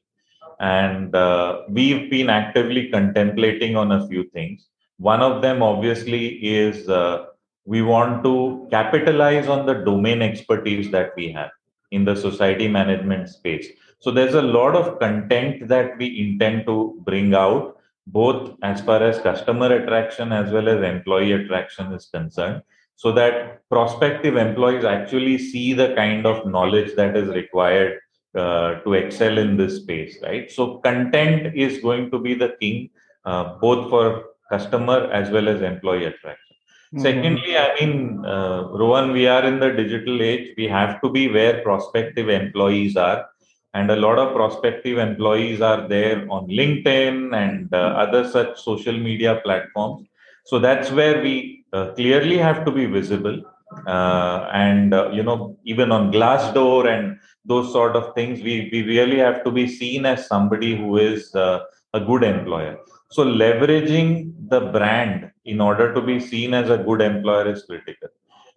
And 0.59 1.15
uh, 1.15 1.63
we've 1.69 2.09
been 2.09 2.29
actively 2.29 2.89
contemplating 2.89 3.75
on 3.75 3.91
a 3.91 4.07
few 4.07 4.29
things. 4.29 4.67
One 4.97 5.21
of 5.21 5.41
them, 5.41 5.63
obviously, 5.63 6.27
is 6.45 6.87
uh, 6.87 7.25
we 7.65 7.81
want 7.81 8.23
to 8.23 8.67
capitalize 8.69 9.47
on 9.47 9.65
the 9.65 9.73
domain 9.73 10.21
expertise 10.21 10.91
that 10.91 11.11
we 11.15 11.31
have 11.31 11.49
in 11.91 12.05
the 12.05 12.15
society 12.15 12.67
management 12.67 13.29
space. 13.29 13.67
So 13.99 14.11
there's 14.11 14.33
a 14.35 14.41
lot 14.41 14.75
of 14.75 14.99
content 14.99 15.67
that 15.69 15.97
we 15.97 16.19
intend 16.19 16.65
to 16.65 17.01
bring 17.05 17.33
out, 17.33 17.77
both 18.07 18.57
as 18.61 18.81
far 18.81 19.01
as 19.01 19.19
customer 19.19 19.73
attraction 19.73 20.33
as 20.33 20.51
well 20.51 20.67
as 20.67 20.83
employee 20.83 21.31
attraction 21.31 21.93
is 21.93 22.05
concerned, 22.05 22.61
so 23.03 23.11
that 23.11 23.67
prospective 23.69 24.37
employees 24.37 24.85
actually 24.85 25.37
see 25.37 25.73
the 25.73 25.93
kind 25.93 26.25
of 26.25 26.45
knowledge 26.45 26.95
that 26.95 27.17
is 27.17 27.27
required 27.27 27.99
uh, 28.33 28.75
to 28.83 28.93
excel 28.93 29.37
in 29.37 29.57
this 29.57 29.75
space, 29.81 30.19
right? 30.23 30.49
So 30.49 30.77
content 30.77 31.53
is 31.53 31.81
going 31.81 32.11
to 32.11 32.19
be 32.19 32.33
the 32.33 32.55
king, 32.61 32.91
uh, 33.25 33.55
both 33.59 33.89
for 33.89 34.23
customer 34.49 35.11
as 35.11 35.29
well 35.31 35.49
as 35.49 35.61
employee 35.61 36.05
attraction. 36.05 36.55
Mm-hmm. 36.93 37.01
Secondly, 37.01 37.57
I 37.57 37.75
mean, 37.77 38.25
uh, 38.25 38.69
Rohan, 38.71 39.11
we 39.11 39.27
are 39.27 39.43
in 39.43 39.59
the 39.59 39.73
digital 39.73 40.21
age. 40.21 40.53
We 40.55 40.69
have 40.69 41.01
to 41.01 41.09
be 41.09 41.27
where 41.27 41.61
prospective 41.61 42.29
employees 42.29 42.95
are. 42.95 43.25
And 43.73 43.91
a 43.91 43.97
lot 43.97 44.17
of 44.17 44.33
prospective 44.33 44.97
employees 44.97 45.59
are 45.59 45.89
there 45.89 46.25
on 46.31 46.47
LinkedIn 46.47 47.35
and 47.35 47.73
uh, 47.73 47.77
other 48.03 48.29
such 48.29 48.63
social 48.63 48.97
media 48.97 49.41
platforms. 49.43 50.07
So 50.45 50.59
that's 50.59 50.89
where 50.89 51.21
we 51.21 51.62
clearly 51.95 52.37
have 52.37 52.65
to 52.65 52.71
be 52.71 52.85
visible. 52.85 53.41
Uh, 53.87 54.47
and, 54.53 54.93
uh, 54.93 55.09
you 55.11 55.23
know, 55.23 55.57
even 55.65 55.91
on 55.91 56.11
Glassdoor 56.11 56.87
and 56.87 57.19
those 57.45 57.71
sort 57.71 57.95
of 57.95 58.13
things, 58.13 58.41
we, 58.41 58.69
we 58.71 58.83
really 58.83 59.17
have 59.17 59.43
to 59.43 59.51
be 59.51 59.67
seen 59.67 60.05
as 60.05 60.27
somebody 60.27 60.75
who 60.75 60.97
is 60.97 61.33
uh, 61.35 61.59
a 61.93 61.99
good 61.99 62.23
employer. 62.23 62.77
So 63.09 63.25
leveraging 63.25 64.33
the 64.49 64.61
brand 64.61 65.31
in 65.45 65.59
order 65.61 65.93
to 65.93 66.01
be 66.01 66.19
seen 66.19 66.53
as 66.53 66.69
a 66.69 66.77
good 66.77 67.01
employer 67.01 67.51
is 67.51 67.63
critical. 67.63 68.09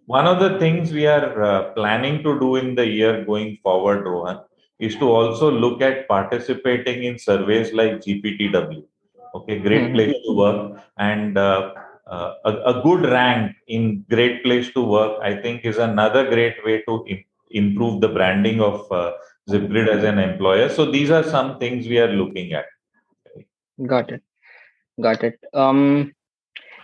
One 0.05 0.25
of 0.25 0.39
the 0.39 0.57
things 0.57 0.93
we 0.93 1.05
are 1.05 1.43
uh, 1.43 1.73
planning 1.73 2.23
to 2.23 2.39
do 2.39 2.55
in 2.55 2.75
the 2.75 2.87
year 2.87 3.25
going 3.25 3.57
forward, 3.61 4.05
Rohan, 4.05 4.39
is 4.79 4.95
to 4.95 5.11
also 5.11 5.51
look 5.51 5.81
at 5.81 6.07
participating 6.07 7.03
in 7.03 7.19
surveys 7.19 7.73
like 7.73 7.99
GPTW. 8.01 8.83
Okay, 9.35 9.59
great 9.59 9.81
mm-hmm. 9.81 9.95
place 9.95 10.15
to 10.25 10.33
work, 10.33 10.81
and 10.97 11.37
uh, 12.09 12.33
a, 12.45 12.51
a, 12.71 12.81
good 12.83 13.03
rank 13.09 13.55
in 13.67 14.05
great 14.09 14.43
place 14.43 14.71
to 14.71 14.81
work. 14.81 15.19
I 15.21 15.35
think 15.35 15.65
is 15.65 15.77
another 15.77 16.29
great 16.29 16.55
way 16.65 16.81
to 16.87 17.03
Im- 17.07 17.25
improve 17.51 18.01
the 18.01 18.09
branding 18.09 18.61
of 18.61 18.91
uh, 18.91 19.13
Zipgrid 19.49 19.87
as 19.87 20.03
an 20.03 20.19
employer. 20.19 20.69
So 20.69 20.89
these 20.89 21.11
are 21.11 21.23
some 21.23 21.59
things 21.59 21.87
we 21.87 21.99
are 21.99 22.07
looking 22.07 22.53
at. 22.53 22.65
Got 23.85 24.11
it. 24.11 24.23
Got 25.01 25.23
it. 25.23 25.39
Um, 25.53 26.13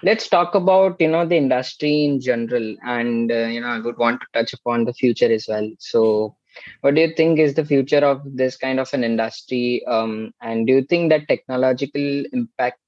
let's 0.04 0.28
talk 0.28 0.54
about 0.54 1.00
you 1.00 1.08
know 1.08 1.26
the 1.26 1.38
industry 1.38 2.06
in 2.06 2.20
general, 2.22 2.76
and 2.84 3.32
uh, 3.32 3.46
you 3.46 3.62
know 3.62 3.68
I 3.68 3.80
would 3.80 3.98
want 3.98 4.22
to 4.22 4.28
touch 4.34 4.54
upon 4.54 4.86
the 4.86 4.94
future 4.94 5.32
as 5.32 5.48
well. 5.48 5.70
So, 5.80 6.36
what 6.82 6.96
do 6.96 7.02
you 7.02 7.14
think 7.16 7.40
is 7.40 7.56
the 7.56 7.66
future 7.66 8.06
of 8.06 8.22
this 8.26 8.58
kind 8.58 8.80
of 8.80 8.94
an 8.94 9.04
industry? 9.04 9.84
Um, 9.88 10.34
and 10.42 10.68
do 10.68 10.74
you 10.74 10.84
think 10.84 11.10
that 11.10 11.28
technological 11.28 12.26
impact, 12.32 12.80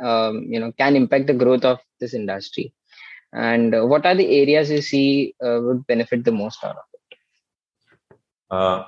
um, 0.00 0.46
you 0.48 0.60
know, 0.60 0.72
can 0.72 0.96
impact 0.96 1.26
the 1.26 1.34
growth 1.34 1.64
of 1.64 1.78
this 2.00 2.14
industry? 2.14 2.72
And 3.32 3.74
uh, 3.74 3.84
what 3.84 4.06
are 4.06 4.14
the 4.14 4.40
areas 4.40 4.70
you 4.70 4.82
see 4.82 5.34
uh, 5.44 5.60
would 5.60 5.86
benefit 5.86 6.24
the 6.24 6.32
most 6.32 6.64
out 6.64 6.76
of 6.76 6.84
it? 6.94 7.18
Uh, 8.50 8.84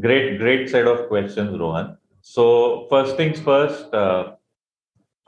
great, 0.00 0.38
great 0.38 0.70
set 0.70 0.86
of 0.86 1.08
questions, 1.08 1.58
Rohan. 1.58 1.98
So 2.22 2.86
first 2.88 3.16
things 3.16 3.40
first, 3.40 3.92
uh, 3.92 4.32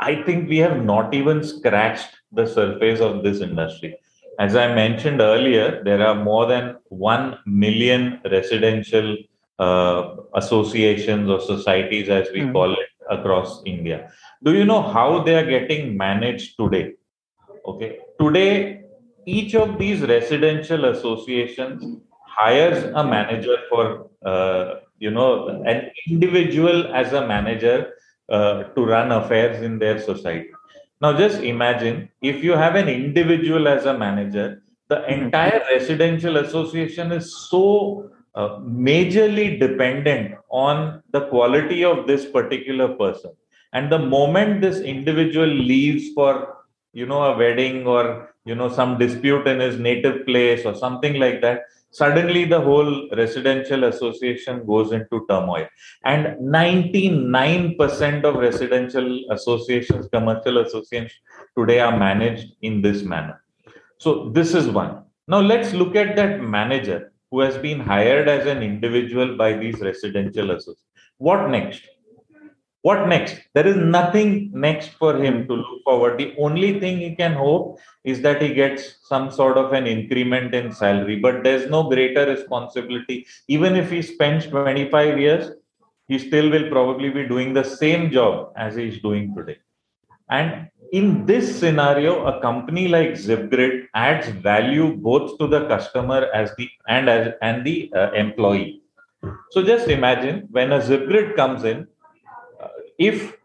I 0.00 0.22
think 0.22 0.48
we 0.48 0.58
have 0.58 0.84
not 0.84 1.12
even 1.14 1.42
scratched 1.42 2.10
the 2.32 2.46
surface 2.46 3.00
of 3.00 3.22
this 3.22 3.40
industry. 3.40 3.96
As 4.38 4.54
I 4.54 4.72
mentioned 4.72 5.20
earlier, 5.20 5.82
there 5.82 6.06
are 6.06 6.14
more 6.14 6.46
than 6.46 6.76
1 6.90 7.38
million 7.46 8.20
residential 8.30 9.16
uh, 9.58 10.14
associations 10.34 11.28
or 11.28 11.40
societies, 11.40 12.08
as 12.08 12.28
we 12.32 12.42
mm. 12.42 12.52
call 12.52 12.72
it, 12.72 12.87
across 13.10 13.62
India. 13.64 14.10
Do 14.42 14.54
you 14.54 14.64
know 14.64 14.82
how 14.82 15.22
they 15.22 15.34
are 15.34 15.46
getting 15.46 15.96
managed 15.96 16.56
today? 16.58 16.94
Okay. 17.66 17.98
Today, 18.20 18.82
each 19.26 19.54
of 19.54 19.78
these 19.78 20.00
residential 20.00 20.86
associations 20.86 22.02
hires 22.24 22.84
a 22.84 23.04
manager 23.04 23.56
for, 23.68 24.10
uh, 24.24 24.76
you 24.98 25.10
know, 25.10 25.48
an 25.66 25.90
individual 26.08 26.94
as 26.94 27.12
a 27.12 27.26
manager 27.26 27.94
uh, 28.28 28.62
to 28.74 28.84
run 28.84 29.12
affairs 29.12 29.62
in 29.62 29.78
their 29.78 29.98
society. 29.98 30.50
Now, 31.00 31.16
just 31.16 31.42
imagine 31.42 32.08
if 32.22 32.42
you 32.42 32.52
have 32.52 32.74
an 32.74 32.88
individual 32.88 33.68
as 33.68 33.86
a 33.86 33.96
manager, 33.96 34.62
the 34.88 35.06
entire 35.12 35.62
residential 35.70 36.38
association 36.38 37.12
is 37.12 37.48
so 37.48 38.10
uh, 38.34 38.58
majorly 38.58 39.58
dependent 39.58 40.34
on 40.50 41.02
the 41.12 41.26
quality 41.28 41.84
of 41.84 42.06
this 42.06 42.26
particular 42.26 42.88
person. 42.88 43.32
And 43.72 43.92
the 43.92 43.98
moment 43.98 44.60
this 44.60 44.80
individual 44.80 45.46
leaves 45.46 46.12
for 46.14 46.56
you 46.92 47.06
know 47.06 47.22
a 47.22 47.36
wedding 47.36 47.86
or 47.86 48.34
you 48.44 48.54
know 48.54 48.68
some 48.68 48.98
dispute 48.98 49.46
in 49.46 49.60
his 49.60 49.78
native 49.78 50.24
place 50.24 50.64
or 50.64 50.74
something 50.74 51.14
like 51.14 51.42
that 51.42 51.62
suddenly 51.90 52.44
the 52.44 52.60
whole 52.60 53.08
residential 53.16 53.84
association 53.84 54.64
goes 54.66 54.92
into 54.92 55.24
turmoil. 55.28 55.66
And 56.04 56.36
99% 56.40 58.24
of 58.24 58.36
residential 58.36 59.24
associations 59.30 60.08
commercial 60.12 60.58
associations 60.58 61.20
today 61.56 61.80
are 61.80 61.96
managed 61.96 62.54
in 62.62 62.82
this 62.82 63.02
manner. 63.02 63.42
So 63.98 64.30
this 64.30 64.54
is 64.54 64.68
one. 64.68 65.04
Now 65.26 65.40
let's 65.40 65.72
look 65.72 65.96
at 65.96 66.16
that 66.16 66.40
manager 66.40 67.12
who 67.30 67.40
has 67.40 67.58
been 67.58 67.80
hired 67.80 68.28
as 68.28 68.46
an 68.46 68.62
individual 68.62 69.36
by 69.36 69.52
these 69.52 69.80
residential 69.80 70.50
associations 70.50 70.88
what 71.18 71.50
next? 71.50 71.82
What 72.82 73.08
next? 73.08 73.40
There 73.54 73.66
is 73.66 73.76
nothing 73.76 74.52
next 74.54 74.90
for 74.90 75.16
him 75.16 75.48
to 75.48 75.54
look 75.54 75.82
forward. 75.84 76.16
The 76.16 76.34
only 76.38 76.78
thing 76.78 76.98
he 76.98 77.16
can 77.16 77.32
hope 77.32 77.80
is 78.04 78.22
that 78.22 78.40
he 78.40 78.54
gets 78.54 79.00
some 79.02 79.32
sort 79.32 79.58
of 79.58 79.72
an 79.72 79.88
increment 79.88 80.54
in 80.54 80.72
salary 80.72 81.16
but 81.16 81.42
there's 81.42 81.68
no 81.68 81.88
greater 81.88 82.24
responsibility. 82.24 83.26
Even 83.48 83.74
if 83.74 83.90
he 83.90 84.00
spends 84.00 84.46
25 84.46 85.18
years 85.18 85.50
he 86.06 86.18
still 86.18 86.48
will 86.50 86.70
probably 86.70 87.10
be 87.10 87.26
doing 87.26 87.52
the 87.52 87.64
same 87.64 88.10
job 88.10 88.52
as 88.56 88.76
he's 88.76 89.02
doing 89.02 89.34
today. 89.34 89.58
And 90.30 90.70
in 90.92 91.26
this 91.26 91.58
scenario 91.58 92.26
a 92.26 92.40
company 92.40 92.88
like 92.88 93.10
zipgrid 93.10 93.86
adds 93.94 94.28
value 94.28 94.96
both 94.96 95.38
to 95.38 95.46
the 95.46 95.66
customer 95.68 96.28
as 96.34 96.54
the 96.56 96.68
and 96.88 97.08
as 97.08 97.32
and 97.42 97.64
the 97.64 97.92
uh, 97.94 98.10
employee 98.12 98.82
so 99.50 99.62
just 99.62 99.88
imagine 99.88 100.46
when 100.50 100.72
a 100.72 100.80
zipgrid 100.80 101.36
comes 101.36 101.64
in 101.64 101.86
if 102.98 103.38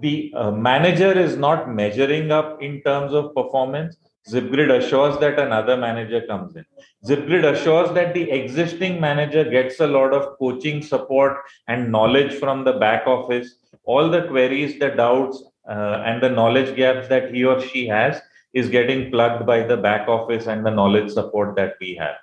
the 0.00 0.32
uh, 0.36 0.50
manager 0.50 1.12
is 1.12 1.36
not 1.36 1.68
measuring 1.68 2.30
up 2.30 2.62
in 2.62 2.80
terms 2.82 3.12
of 3.12 3.34
performance, 3.34 3.96
ZipGrid 4.28 4.78
assures 4.78 5.18
that 5.18 5.38
another 5.38 5.76
manager 5.76 6.24
comes 6.26 6.54
in. 6.54 6.64
ZipGrid 7.04 7.44
assures 7.52 7.92
that 7.94 8.14
the 8.14 8.30
existing 8.30 9.00
manager 9.00 9.44
gets 9.44 9.80
a 9.80 9.86
lot 9.86 10.12
of 10.14 10.38
coaching 10.38 10.80
support 10.80 11.38
and 11.66 11.90
knowledge 11.90 12.34
from 12.38 12.64
the 12.64 12.74
back 12.74 13.06
office. 13.06 13.56
All 13.84 14.08
the 14.08 14.28
queries, 14.28 14.78
the 14.78 14.90
doubts, 14.90 15.42
uh, 15.68 16.02
and 16.04 16.22
the 16.22 16.28
knowledge 16.28 16.74
gaps 16.76 17.08
that 17.08 17.34
he 17.34 17.44
or 17.44 17.60
she 17.60 17.86
has 17.86 18.20
is 18.52 18.68
getting 18.68 19.10
plugged 19.10 19.46
by 19.46 19.62
the 19.62 19.76
back 19.76 20.08
office 20.08 20.46
and 20.46 20.64
the 20.64 20.70
knowledge 20.70 21.10
support 21.10 21.56
that 21.56 21.74
we 21.80 21.94
have. 21.94 22.16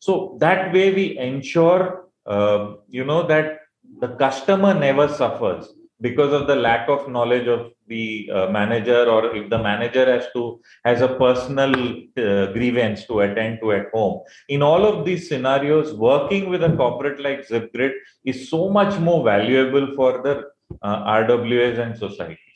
So 0.00 0.36
that 0.40 0.72
way 0.72 0.92
we 0.92 1.18
ensure, 1.18 2.06
uh, 2.26 2.74
you 2.88 3.04
know, 3.04 3.26
that 3.26 3.60
the 4.00 4.08
customer 4.08 4.74
never 4.74 5.08
suffers 5.08 5.72
because 6.00 6.32
of 6.32 6.46
the 6.46 6.56
lack 6.56 6.88
of 6.88 7.08
knowledge 7.08 7.46
of 7.46 7.70
the 7.86 8.30
uh, 8.32 8.46
manager 8.50 9.04
or 9.04 9.34
if 9.36 9.48
the 9.50 9.58
manager 9.58 10.04
has 10.10 10.26
to 10.34 10.60
has 10.84 11.00
a 11.00 11.08
personal 11.24 11.72
uh, 12.16 12.46
grievance 12.52 13.04
to 13.06 13.20
attend 13.20 13.58
to 13.60 13.72
at 13.72 13.86
home 13.92 14.22
in 14.48 14.62
all 14.62 14.84
of 14.90 15.04
these 15.04 15.28
scenarios 15.28 15.92
working 15.94 16.48
with 16.48 16.64
a 16.64 16.72
corporate 16.76 17.20
like 17.20 17.46
zipgrid 17.46 17.92
is 18.24 18.48
so 18.48 18.70
much 18.70 18.98
more 19.08 19.22
valuable 19.24 19.86
for 19.94 20.22
the 20.26 20.34
uh, 20.82 20.98
rwas 21.20 21.78
and 21.78 21.96
society 21.96 22.53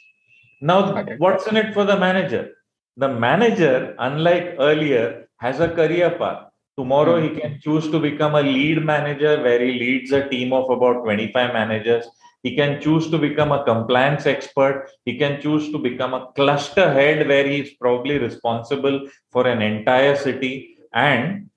now 0.60 0.78
what's 1.18 1.46
in 1.46 1.56
it 1.56 1.72
for 1.72 1.84
the 1.84 1.98
manager 2.06 2.50
the 2.96 3.08
manager 3.08 3.94
unlike 3.98 4.54
earlier 4.58 5.28
has 5.36 5.60
a 5.60 5.68
career 5.68 6.10
path 6.18 6.40
tomorrow 6.76 7.20
he 7.20 7.28
hmm. 7.28 7.38
can 7.40 7.60
choose 7.60 7.90
to 7.90 7.98
become 7.98 8.34
a 8.34 8.42
lead 8.42 8.84
manager 8.84 9.42
where 9.42 9.60
he 9.64 9.72
leads 9.84 10.12
a 10.12 10.28
team 10.28 10.52
of 10.52 10.70
about 10.70 11.02
25 11.04 11.52
managers 11.52 12.06
he 12.42 12.54
can 12.54 12.80
choose 12.80 13.10
to 13.10 13.18
become 13.18 13.50
a 13.50 13.64
compliance 13.64 14.26
expert. 14.26 14.90
He 15.04 15.18
can 15.18 15.40
choose 15.40 15.72
to 15.72 15.78
become 15.78 16.14
a 16.14 16.28
cluster 16.36 16.92
head 16.92 17.26
where 17.26 17.46
he 17.46 17.60
is 17.60 17.70
probably 17.70 18.18
responsible 18.18 19.08
for 19.32 19.46
an 19.46 19.60
entire 19.60 20.14
city. 20.14 20.78
And 20.92 21.50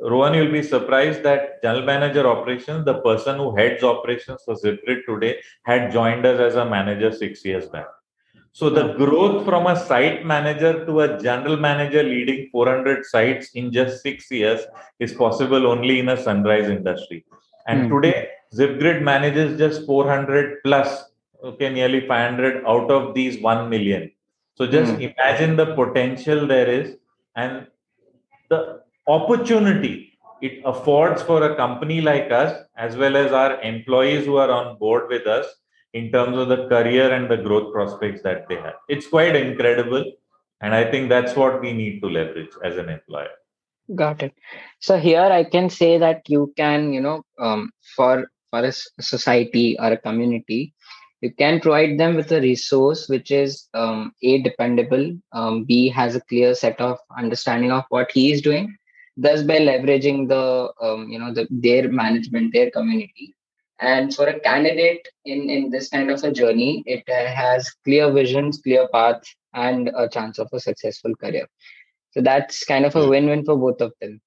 Rohan, 0.00 0.34
you'll 0.34 0.52
be 0.52 0.62
surprised 0.62 1.22
that 1.24 1.62
general 1.62 1.84
manager 1.84 2.26
operations, 2.26 2.86
the 2.86 3.00
person 3.02 3.36
who 3.36 3.54
heads 3.54 3.84
operations 3.84 4.42
for 4.44 4.54
Zipgrid 4.54 5.04
today, 5.06 5.36
had 5.64 5.92
joined 5.92 6.24
us 6.24 6.40
as 6.40 6.54
a 6.54 6.64
manager 6.64 7.12
six 7.12 7.44
years 7.44 7.66
back. 7.66 7.86
So 8.52 8.68
the 8.68 8.94
growth 8.94 9.44
from 9.44 9.66
a 9.68 9.76
site 9.76 10.26
manager 10.26 10.84
to 10.84 11.00
a 11.00 11.20
general 11.22 11.56
manager 11.56 12.02
leading 12.02 12.48
400 12.50 13.06
sites 13.06 13.50
in 13.54 13.72
just 13.72 14.02
six 14.02 14.30
years 14.30 14.60
is 14.98 15.12
possible 15.12 15.66
only 15.66 16.00
in 16.00 16.08
a 16.08 16.20
sunrise 16.20 16.68
industry. 16.68 17.24
And 17.66 17.90
mm. 17.90 18.02
today, 18.02 18.28
Zipgrid 18.52 19.02
manages 19.02 19.56
just 19.56 19.86
400 19.86 20.62
plus, 20.64 21.04
okay, 21.44 21.72
nearly 21.72 22.06
500 22.08 22.64
out 22.66 22.90
of 22.90 23.14
these 23.14 23.40
1 23.40 23.70
million. 23.70 24.10
So 24.56 24.66
just 24.66 24.92
mm. 24.94 25.12
imagine 25.12 25.56
the 25.56 25.74
potential 25.76 26.46
there 26.46 26.68
is 26.68 26.96
and 27.36 27.68
the 28.48 28.82
opportunity 29.06 30.18
it 30.42 30.60
affords 30.64 31.22
for 31.22 31.44
a 31.44 31.54
company 31.54 32.00
like 32.00 32.32
us, 32.32 32.64
as 32.76 32.96
well 32.96 33.16
as 33.16 33.30
our 33.30 33.60
employees 33.60 34.24
who 34.24 34.38
are 34.38 34.50
on 34.50 34.78
board 34.78 35.08
with 35.08 35.26
us 35.26 35.46
in 35.92 36.10
terms 36.12 36.36
of 36.36 36.48
the 36.48 36.68
career 36.68 37.12
and 37.12 37.30
the 37.30 37.36
growth 37.36 37.72
prospects 37.72 38.22
that 38.22 38.48
they 38.48 38.56
have. 38.56 38.74
It's 38.88 39.06
quite 39.06 39.36
incredible. 39.36 40.04
And 40.60 40.74
I 40.74 40.90
think 40.90 41.08
that's 41.08 41.34
what 41.34 41.60
we 41.60 41.72
need 41.72 42.00
to 42.00 42.08
leverage 42.08 42.50
as 42.64 42.76
an 42.76 42.88
employer. 42.88 43.30
Got 43.94 44.22
it. 44.22 44.34
So 44.78 44.98
here 44.98 45.22
I 45.22 45.44
can 45.44 45.70
say 45.70 45.98
that 45.98 46.28
you 46.28 46.52
can, 46.56 46.92
you 46.92 47.00
know, 47.00 47.22
um, 47.38 47.70
for 47.96 48.30
for 48.50 48.64
a 48.64 48.72
society 49.00 49.76
or 49.78 49.92
a 49.92 49.96
community, 49.96 50.74
you 51.20 51.32
can 51.32 51.60
provide 51.60 51.98
them 51.98 52.16
with 52.16 52.32
a 52.32 52.40
resource 52.40 53.08
which 53.08 53.30
is 53.30 53.68
um, 53.74 54.12
a 54.22 54.42
dependable, 54.42 55.16
um, 55.32 55.64
b 55.64 55.88
has 55.88 56.16
a 56.16 56.20
clear 56.22 56.54
set 56.54 56.80
of 56.80 56.98
understanding 57.16 57.72
of 57.72 57.84
what 57.90 58.10
he 58.10 58.32
is 58.32 58.42
doing. 58.42 58.76
Thus, 59.16 59.42
by 59.42 59.58
leveraging 59.58 60.28
the, 60.28 60.72
um, 60.80 61.08
you 61.08 61.18
know, 61.18 61.32
the 61.34 61.46
their 61.50 61.90
management, 61.90 62.52
their 62.52 62.70
community, 62.70 63.34
and 63.80 64.14
for 64.14 64.26
a 64.26 64.38
candidate 64.40 65.08
in 65.24 65.50
in 65.50 65.70
this 65.70 65.88
kind 65.88 66.10
of 66.10 66.22
a 66.22 66.32
journey, 66.32 66.82
it 66.86 67.04
uh, 67.08 67.26
has 67.34 67.70
clear 67.84 68.12
visions, 68.12 68.60
clear 68.62 68.88
path, 68.88 69.22
and 69.54 69.90
a 69.96 70.08
chance 70.08 70.38
of 70.38 70.48
a 70.52 70.60
successful 70.60 71.14
career. 71.16 71.46
So 72.12 72.20
that's 72.20 72.64
kind 72.64 72.84
of 72.84 72.96
a 72.96 73.08
win-win 73.08 73.44
for 73.44 73.56
both 73.56 73.80
of 73.80 73.92
them. 74.00 74.20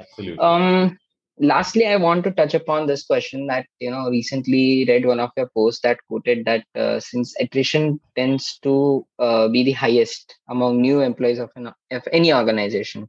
Absolutely. 0.00 0.38
Um 0.38 0.98
lastly 1.38 1.86
i 1.86 1.96
want 1.96 2.24
to 2.24 2.30
touch 2.30 2.54
upon 2.54 2.86
this 2.86 3.04
question 3.04 3.46
that 3.46 3.66
you 3.78 3.90
know 3.90 4.08
recently 4.08 4.86
read 4.88 5.04
one 5.04 5.20
of 5.20 5.30
your 5.36 5.50
posts 5.54 5.82
that 5.82 5.98
quoted 6.08 6.44
that 6.46 6.64
uh, 6.74 6.98
since 6.98 7.34
attrition 7.38 8.00
tends 8.16 8.58
to 8.62 9.06
uh, 9.18 9.46
be 9.48 9.62
the 9.62 9.72
highest 9.72 10.34
among 10.48 10.80
new 10.80 11.00
employees 11.02 11.38
of, 11.38 11.50
an, 11.56 11.66
of 11.90 12.08
any 12.10 12.32
organization. 12.32 13.06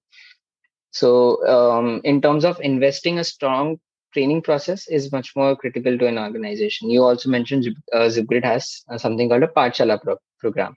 So 0.91 1.45
um, 1.47 2.01
in 2.03 2.21
terms 2.21 2.43
of 2.43 2.59
investing 2.59 3.19
a 3.19 3.23
strong 3.23 3.79
training 4.17 4.41
process 4.49 4.87
is 4.99 5.11
much 5.17 5.31
more 5.35 5.55
critical 5.63 5.97
to 5.97 6.11
an 6.11 6.19
organization 6.25 6.89
you 6.97 7.03
also 7.03 7.29
mentioned 7.37 7.71
uh, 7.93 8.07
zipgrid 8.17 8.51
has 8.51 8.83
uh, 8.89 8.97
something 9.05 9.29
called 9.29 9.49
a 9.49 9.53
Pathshala 9.59 10.01
pro- 10.03 10.21
program 10.39 10.75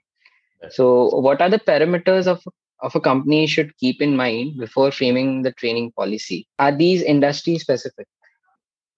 so 0.69 1.15
what 1.27 1.41
are 1.41 1.49
the 1.49 1.59
parameters 1.59 2.27
of 2.27 2.43
of 2.81 2.95
a 2.95 2.99
company 2.99 3.47
should 3.47 3.75
keep 3.77 4.01
in 4.01 4.15
mind 4.15 4.57
before 4.57 4.91
framing 4.91 5.43
the 5.43 5.51
training 5.53 5.91
policy? 5.91 6.47
Are 6.59 6.71
these 6.71 7.01
industry 7.01 7.57
specific? 7.57 8.07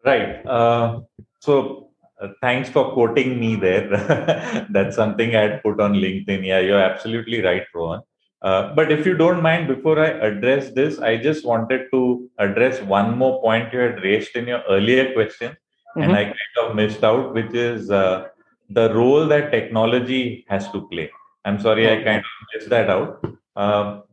Right. 0.05 0.45
Uh, 0.45 1.01
so 1.39 1.89
uh, 2.21 2.29
thanks 2.41 2.69
for 2.69 2.93
quoting 2.93 3.39
me 3.39 3.55
there. 3.55 4.65
That's 4.69 4.95
something 4.95 5.35
I 5.35 5.41
had 5.41 5.63
put 5.63 5.79
on 5.79 5.93
LinkedIn. 5.93 6.45
Yeah, 6.45 6.59
you're 6.59 6.79
absolutely 6.79 7.41
right, 7.41 7.63
Rohan. 7.73 8.01
Uh, 8.43 8.73
but 8.75 8.91
if 8.91 9.05
you 9.05 9.15
don't 9.15 9.41
mind, 9.41 9.67
before 9.67 9.99
I 9.99 10.07
address 10.07 10.71
this, 10.71 10.99
I 10.99 11.15
just 11.15 11.45
wanted 11.45 11.87
to 11.91 12.29
address 12.39 12.81
one 12.81 13.17
more 13.17 13.41
point 13.41 13.71
you 13.71 13.79
had 13.79 14.03
raised 14.03 14.35
in 14.35 14.47
your 14.47 14.61
earlier 14.69 15.13
question, 15.13 15.51
mm-hmm. 15.51 16.01
and 16.01 16.11
I 16.11 16.23
kind 16.25 16.57
of 16.61 16.75
missed 16.75 17.03
out, 17.05 17.33
which 17.33 17.53
is 17.53 17.89
uh, 17.89 18.27
the 18.69 18.93
role 18.93 19.25
that 19.27 19.51
technology 19.51 20.45
has 20.49 20.69
to 20.71 20.87
play. 20.89 21.09
I'm 21.45 21.59
sorry, 21.59 21.89
I 21.89 22.03
kind 22.03 22.19
of 22.19 22.31
missed 22.53 22.69
that 22.69 22.89
out. 22.89 23.25
Um, 23.55 24.03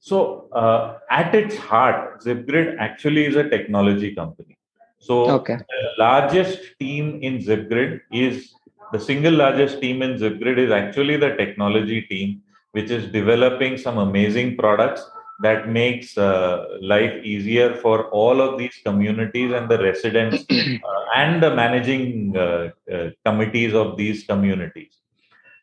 so, 0.00 0.48
uh, 0.52 0.98
at 1.10 1.34
its 1.34 1.56
heart, 1.56 2.22
ZipGrid 2.22 2.76
actually 2.78 3.26
is 3.26 3.36
a 3.36 3.48
technology 3.48 4.14
company. 4.14 4.56
So, 4.98 5.30
okay. 5.30 5.56
the 5.56 5.88
largest 5.98 6.60
team 6.80 7.20
in 7.22 7.38
ZipGrid 7.38 8.00
is 8.12 8.52
the 8.92 9.00
single 9.00 9.34
largest 9.34 9.80
team 9.80 10.02
in 10.02 10.14
ZipGrid 10.14 10.58
is 10.58 10.70
actually 10.70 11.16
the 11.16 11.34
technology 11.36 12.02
team, 12.02 12.42
which 12.76 12.90
is 12.90 13.04
developing 13.20 13.78
some 13.78 13.98
amazing 13.98 14.56
products 14.56 15.02
that 15.40 15.68
makes 15.68 16.16
uh, 16.16 16.64
life 16.80 17.14
easier 17.22 17.74
for 17.74 18.08
all 18.10 18.40
of 18.40 18.58
these 18.58 18.76
communities 18.84 19.52
and 19.52 19.68
the 19.68 19.78
residents 19.78 20.44
uh, 20.50 21.04
and 21.14 21.42
the 21.42 21.54
managing 21.54 22.36
uh, 22.36 22.70
uh, 22.92 23.10
committees 23.24 23.74
of 23.74 23.96
these 23.96 24.24
communities. 24.24 24.92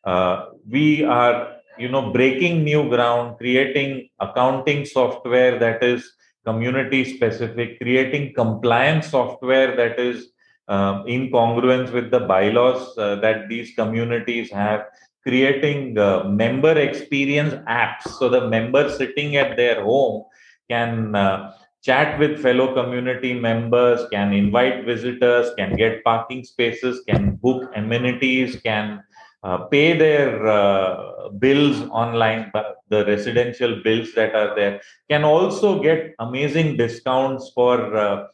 Uh, 0.03 0.45
we 0.69 1.03
are 1.03 1.55
you 1.77 1.89
know 1.89 2.11
breaking 2.11 2.63
new 2.63 2.87
ground 2.89 3.37
creating 3.37 4.07
accounting 4.19 4.85
software 4.85 5.57
that 5.57 5.83
is 5.83 6.13
community 6.45 7.01
specific, 7.15 7.79
creating 7.79 8.33
compliance 8.33 9.07
software 9.07 9.75
that 9.75 9.97
is 9.97 10.29
uh, 10.67 11.01
in 11.07 11.31
congruence 11.31 11.91
with 11.91 12.11
the 12.11 12.19
bylaws 12.19 12.95
that 12.95 13.47
these 13.47 13.73
communities 13.75 14.51
have, 14.51 14.85
creating 15.25 15.97
uh, 15.97 16.23
member 16.25 16.77
experience 16.77 17.53
apps 17.67 18.07
so 18.19 18.29
the 18.29 18.47
member 18.49 18.89
sitting 18.89 19.35
at 19.35 19.55
their 19.57 19.83
home 19.83 20.23
can 20.69 21.15
uh, 21.15 21.51
chat 21.83 22.17
with 22.17 22.41
fellow 22.41 22.73
community 22.73 23.33
members, 23.33 24.07
can 24.09 24.31
invite 24.31 24.85
visitors, 24.85 25.53
can 25.57 25.75
get 25.75 26.03
parking 26.03 26.43
spaces, 26.43 27.01
can 27.07 27.35
book 27.35 27.69
amenities, 27.75 28.55
can 28.61 29.03
uh, 29.43 29.57
pay 29.65 29.97
their 29.97 30.47
uh, 30.47 31.29
bills 31.39 31.81
online, 31.89 32.49
the 32.87 33.05
residential 33.05 33.81
bills 33.83 34.13
that 34.15 34.33
are 34.33 34.55
there, 34.55 34.79
can 35.09 35.25
also 35.25 35.81
get 35.83 36.15
amazing 36.19 36.77
discounts 36.77 37.51
for 37.53 37.95
uh, 37.97 38.27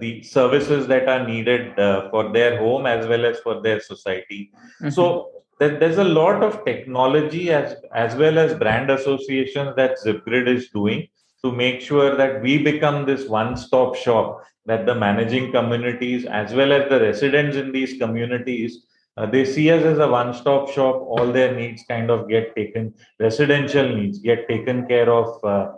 the 0.00 0.22
services 0.22 0.86
that 0.86 1.06
are 1.06 1.28
needed 1.28 1.78
uh, 1.78 2.08
for 2.08 2.32
their 2.32 2.58
home 2.58 2.86
as 2.86 3.06
well 3.06 3.26
as 3.26 3.38
for 3.40 3.60
their 3.60 3.80
society. 3.80 4.50
Mm-hmm. 4.80 4.88
So 4.88 5.43
there's 5.58 5.98
a 5.98 6.04
lot 6.04 6.42
of 6.42 6.64
technology 6.64 7.50
as 7.50 7.76
as 7.94 8.14
well 8.16 8.38
as 8.38 8.54
brand 8.54 8.90
associations 8.90 9.76
that 9.76 9.98
Zipgrid 10.04 10.48
is 10.48 10.68
doing 10.70 11.06
to 11.44 11.52
make 11.52 11.80
sure 11.80 12.16
that 12.16 12.42
we 12.42 12.58
become 12.62 13.04
this 13.04 13.28
one-stop 13.28 13.94
shop 13.94 14.42
that 14.66 14.86
the 14.86 14.94
managing 14.94 15.52
communities 15.52 16.24
as 16.24 16.54
well 16.54 16.72
as 16.72 16.88
the 16.88 17.00
residents 17.00 17.56
in 17.56 17.70
these 17.70 17.98
communities 17.98 18.86
uh, 19.16 19.26
they 19.26 19.44
see 19.44 19.70
us 19.70 19.84
as 19.84 19.98
a 19.98 20.08
one-stop 20.08 20.68
shop. 20.70 20.96
All 20.96 21.30
their 21.30 21.54
needs 21.54 21.84
kind 21.86 22.10
of 22.10 22.28
get 22.28 22.54
taken 22.56 22.92
residential 23.20 23.88
needs 23.88 24.18
get 24.18 24.48
taken 24.48 24.86
care 24.88 25.10
of 25.12 25.44
uh, 25.44 25.68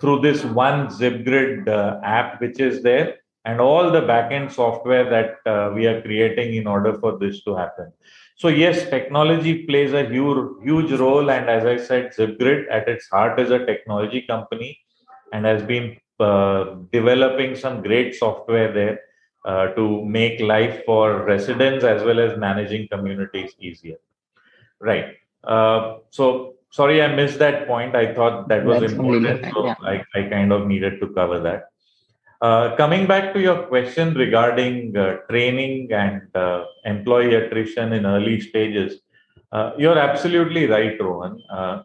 through 0.00 0.20
this 0.20 0.44
one 0.44 0.88
zipgrid 0.88 1.68
uh, 1.68 2.00
app 2.02 2.40
which 2.40 2.58
is 2.58 2.82
there 2.82 3.19
and 3.44 3.60
all 3.60 3.90
the 3.90 4.02
backend 4.02 4.52
software 4.52 5.08
that 5.08 5.50
uh, 5.50 5.72
we 5.74 5.86
are 5.86 6.02
creating 6.02 6.54
in 6.54 6.66
order 6.66 6.94
for 6.98 7.18
this 7.18 7.42
to 7.44 7.54
happen 7.54 7.92
so 8.36 8.48
yes 8.48 8.88
technology 8.90 9.64
plays 9.64 9.92
a 9.92 10.04
huge 10.04 10.48
huge 10.62 10.92
role 11.00 11.30
and 11.30 11.48
as 11.48 11.64
i 11.64 11.76
said 11.76 12.12
zipgrid 12.18 12.64
at 12.70 12.88
its 12.88 13.08
heart 13.08 13.40
is 13.40 13.50
a 13.50 13.64
technology 13.64 14.22
company 14.22 14.78
and 15.32 15.44
has 15.44 15.62
been 15.62 15.96
uh, 16.20 16.74
developing 16.92 17.56
some 17.56 17.82
great 17.82 18.14
software 18.14 18.72
there 18.72 19.00
uh, 19.44 19.68
to 19.68 20.04
make 20.04 20.38
life 20.40 20.84
for 20.84 21.24
residents 21.24 21.82
as 21.82 22.02
well 22.02 22.20
as 22.20 22.38
managing 22.38 22.86
communities 22.88 23.54
easier. 23.58 23.96
Right. 24.80 25.16
Uh, 25.42 25.98
so 26.10 26.56
sorry, 26.70 27.02
I 27.02 27.14
missed 27.14 27.38
that 27.38 27.66
point. 27.66 27.96
I 27.96 28.14
thought 28.14 28.48
that 28.48 28.66
was 28.66 28.80
That's 28.80 28.92
important, 28.92 29.46
so 29.52 29.64
yeah. 29.64 29.74
I, 29.82 30.04
I 30.14 30.22
kind 30.24 30.52
of 30.52 30.66
needed 30.66 31.00
to 31.00 31.08
cover 31.08 31.40
that. 31.40 31.69
Uh, 32.40 32.74
coming 32.76 33.06
back 33.06 33.34
to 33.34 33.40
your 33.40 33.64
question 33.64 34.14
regarding 34.14 34.96
uh, 34.96 35.16
training 35.28 35.92
and 35.92 36.22
uh, 36.34 36.64
employee 36.86 37.34
attrition 37.34 37.92
in 37.92 38.06
early 38.06 38.40
stages, 38.40 39.00
uh, 39.52 39.72
you're 39.76 39.98
absolutely 39.98 40.66
right, 40.66 40.98
Rohan. 40.98 41.38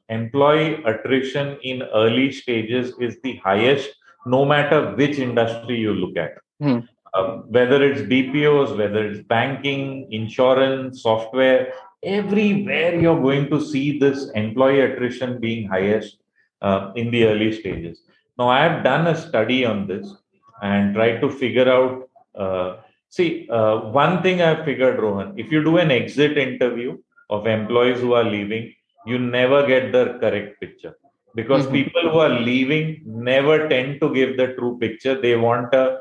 employee 0.09 0.81
attrition 0.85 1.57
in 1.63 1.81
early 1.93 2.31
stages 2.31 2.93
is 3.01 3.17
the 3.21 3.35
highest, 3.37 3.89
no 4.25 4.45
matter 4.45 4.95
which 4.95 5.19
industry 5.19 5.77
you 5.77 5.93
look 5.93 6.15
at. 6.15 6.37
Hmm. 6.61 6.79
Um, 7.15 7.45
whether 7.49 7.81
it's 7.81 8.01
BPOs, 8.01 8.77
whether 8.77 9.05
it's 9.07 9.23
banking, 9.27 10.11
insurance, 10.11 11.01
software, 11.01 11.73
everywhere 12.03 12.99
you're 12.99 13.21
going 13.21 13.49
to 13.49 13.59
see 13.59 13.97
this 13.99 14.29
employee 14.35 14.81
attrition 14.81 15.39
being 15.39 15.67
highest 15.67 16.17
uh, 16.61 16.91
in 16.95 17.11
the 17.11 17.25
early 17.25 17.51
stages. 17.51 18.01
Now, 18.37 18.49
I 18.49 18.59
have 18.63 18.83
done 18.83 19.07
a 19.07 19.15
study 19.15 19.65
on 19.65 19.87
this 19.87 20.13
and 20.61 20.93
try 20.93 21.17
to 21.17 21.29
figure 21.29 21.69
out. 21.69 22.09
Uh, 22.35 22.77
see, 23.09 23.47
uh, 23.49 23.77
one 23.77 24.21
thing 24.21 24.41
I've 24.41 24.65
figured, 24.65 24.99
Rohan, 24.99 25.33
if 25.37 25.51
you 25.51 25.63
do 25.63 25.77
an 25.77 25.91
exit 25.91 26.37
interview 26.37 26.97
of 27.29 27.47
employees 27.47 27.99
who 27.99 28.13
are 28.13 28.23
leaving, 28.23 28.73
you 29.05 29.19
never 29.19 29.65
get 29.65 29.91
the 29.91 30.17
correct 30.19 30.59
picture 30.59 30.95
because 31.35 31.63
mm-hmm. 31.63 31.73
people 31.73 32.09
who 32.11 32.19
are 32.19 32.39
leaving 32.39 33.01
never 33.05 33.67
tend 33.69 33.99
to 34.01 34.13
give 34.13 34.37
the 34.37 34.53
true 34.53 34.77
picture. 34.79 35.19
They 35.19 35.35
want 35.35 35.73
a 35.73 35.99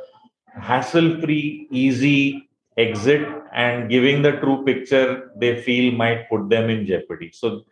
hassle 0.60 1.20
free, 1.20 1.68
easy 1.70 2.48
exit 2.76 3.28
and 3.52 3.88
giving 3.88 4.22
the 4.22 4.32
true 4.32 4.64
picture 4.64 5.30
they 5.36 5.60
feel 5.62 5.92
might 5.92 6.28
put 6.28 6.48
them 6.48 6.70
in 6.70 6.86
jeopardy. 6.86 7.30
So 7.32 7.62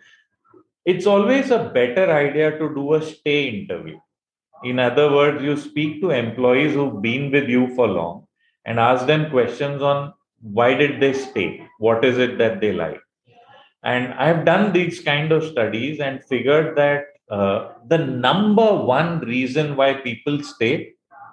it's 0.84 1.06
always 1.06 1.50
a 1.50 1.70
better 1.74 2.10
idea 2.10 2.58
to 2.58 2.74
do 2.74 2.94
a 2.94 3.02
stay 3.02 3.48
interview. 3.48 3.98
In 4.64 4.78
other 4.78 5.10
words, 5.12 5.42
you 5.42 5.56
speak 5.56 6.00
to 6.00 6.10
employees 6.10 6.74
who've 6.74 7.02
been 7.02 7.30
with 7.30 7.48
you 7.48 7.74
for 7.74 7.86
long 7.86 8.26
and 8.64 8.78
ask 8.78 9.06
them 9.06 9.30
questions 9.30 9.82
on 9.82 10.12
why 10.40 10.74
did 10.74 11.00
they 11.00 11.12
stay? 11.12 11.66
What 11.78 12.04
is 12.04 12.18
it 12.18 12.38
that 12.38 12.60
they 12.60 12.72
like? 12.72 13.00
And 13.84 14.14
I've 14.14 14.44
done 14.44 14.72
these 14.72 15.00
kind 15.00 15.32
of 15.32 15.44
studies 15.44 16.00
and 16.00 16.24
figured 16.24 16.76
that 16.76 17.04
uh, 17.30 17.72
the 17.88 17.98
number 17.98 18.74
one 18.74 19.20
reason 19.20 19.74
why 19.74 19.94
people 19.94 20.42
stay, 20.42 20.92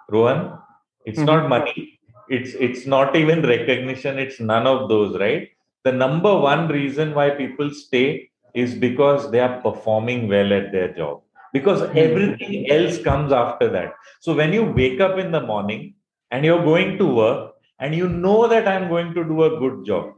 Rohan, 0.10 0.58
it's 1.06 1.18
mm-hmm. 1.18 1.26
not 1.26 1.50
money. 1.50 2.00
It's 2.30 2.54
it's 2.54 2.86
not 2.86 3.16
even 3.16 3.42
recognition. 3.42 4.20
It's 4.20 4.40
none 4.40 4.68
of 4.68 4.88
those, 4.90 5.20
right? 5.20 5.50
The 5.84 5.92
number 5.92 6.36
one 6.38 6.68
reason 6.68 7.14
why 7.14 7.32
people 7.32 7.72
stay 7.72 8.30
is 8.54 8.76
because 8.76 9.32
they 9.32 9.40
are 9.40 9.62
performing 9.62 10.28
well 10.28 10.54
at 10.54 10.72
their 10.72 10.94
job. 10.94 11.22
Because 11.54 11.82
mm-hmm. 11.82 11.98
everything 11.98 12.72
else 12.72 13.02
comes 13.02 13.32
after 13.32 13.70
that. 13.70 13.94
So 14.20 14.34
when 14.36 14.54
you 14.54 14.64
wake 14.64 15.00
up 15.00 15.18
in 15.18 15.32
the 15.32 15.42
morning 15.42 15.96
and 16.32 16.46
you're 16.46 16.64
going 16.64 16.98
to 16.98 17.06
work 17.06 17.54
and 17.80 17.96
you 17.96 18.08
know 18.08 18.48
that 18.48 18.68
I'm 18.68 18.90
going 18.90 19.14
to 19.14 19.24
do 19.24 19.44
a 19.44 19.60
good 19.60 19.86
job, 19.86 20.14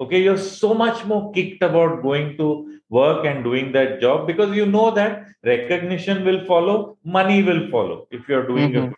okay, 0.00 0.22
you're 0.22 0.38
so 0.38 0.74
much 0.74 1.04
more 1.04 1.32
kicked 1.32 1.62
about 1.62 2.02
going 2.02 2.36
to 2.38 2.78
work 2.90 3.24
and 3.24 3.42
doing 3.42 3.72
that 3.72 4.00
job 4.00 4.26
because 4.26 4.54
you 4.54 4.66
know 4.66 4.90
that 4.90 5.26
recognition 5.44 6.24
will 6.24 6.44
follow, 6.44 6.98
money 7.04 7.42
will 7.42 7.70
follow 7.70 8.06
if 8.10 8.28
you're 8.28 8.46
doing 8.46 8.72
mm-hmm. 8.72 8.92
a 8.92 8.96